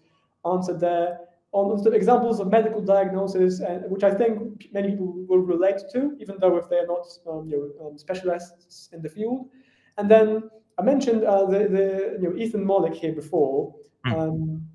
[0.52, 1.18] answered there
[1.52, 5.80] on sort of examples of medical diagnosis, and which I think many people will relate
[5.92, 9.48] to, even though if they're not um, you know, um, specialists in the field.
[9.96, 13.74] And then I mentioned uh, the, the you know Ethan Mollick here before.
[14.06, 14.12] Mm.
[14.12, 14.68] Um,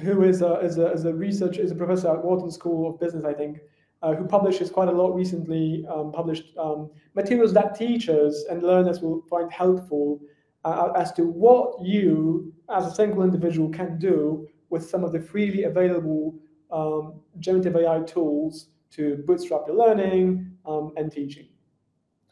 [0.00, 2.98] who is a, is a, is a researcher, is a professor at Wharton School of
[2.98, 3.60] Business, I think, uh,
[4.12, 9.22] who publishes quite a lot recently, um, published um, materials that teachers and learners will
[9.30, 10.20] find helpful
[10.64, 15.20] uh, as to what you, as a single individual, can do with some of the
[15.20, 16.34] freely available
[16.70, 21.46] um, generative AI tools to bootstrap your learning um, and teaching.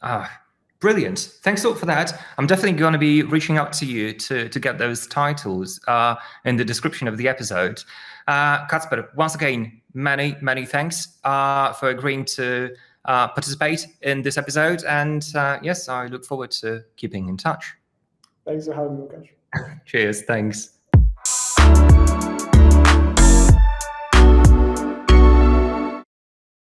[0.01, 0.41] Ah,
[0.79, 1.37] brilliant.
[1.43, 2.21] Thanks a lot for that.
[2.37, 6.15] I'm definitely going to be reaching out to you to, to get those titles uh,
[6.45, 7.83] in the description of the episode.
[8.27, 12.75] Uh, Kacper, once again, many, many thanks uh, for agreeing to
[13.05, 14.83] uh, participate in this episode.
[14.85, 17.73] And uh, yes, I look forward to keeping in touch.
[18.45, 19.31] Thanks for having me.
[19.85, 20.23] Cheers.
[20.23, 20.79] Thanks.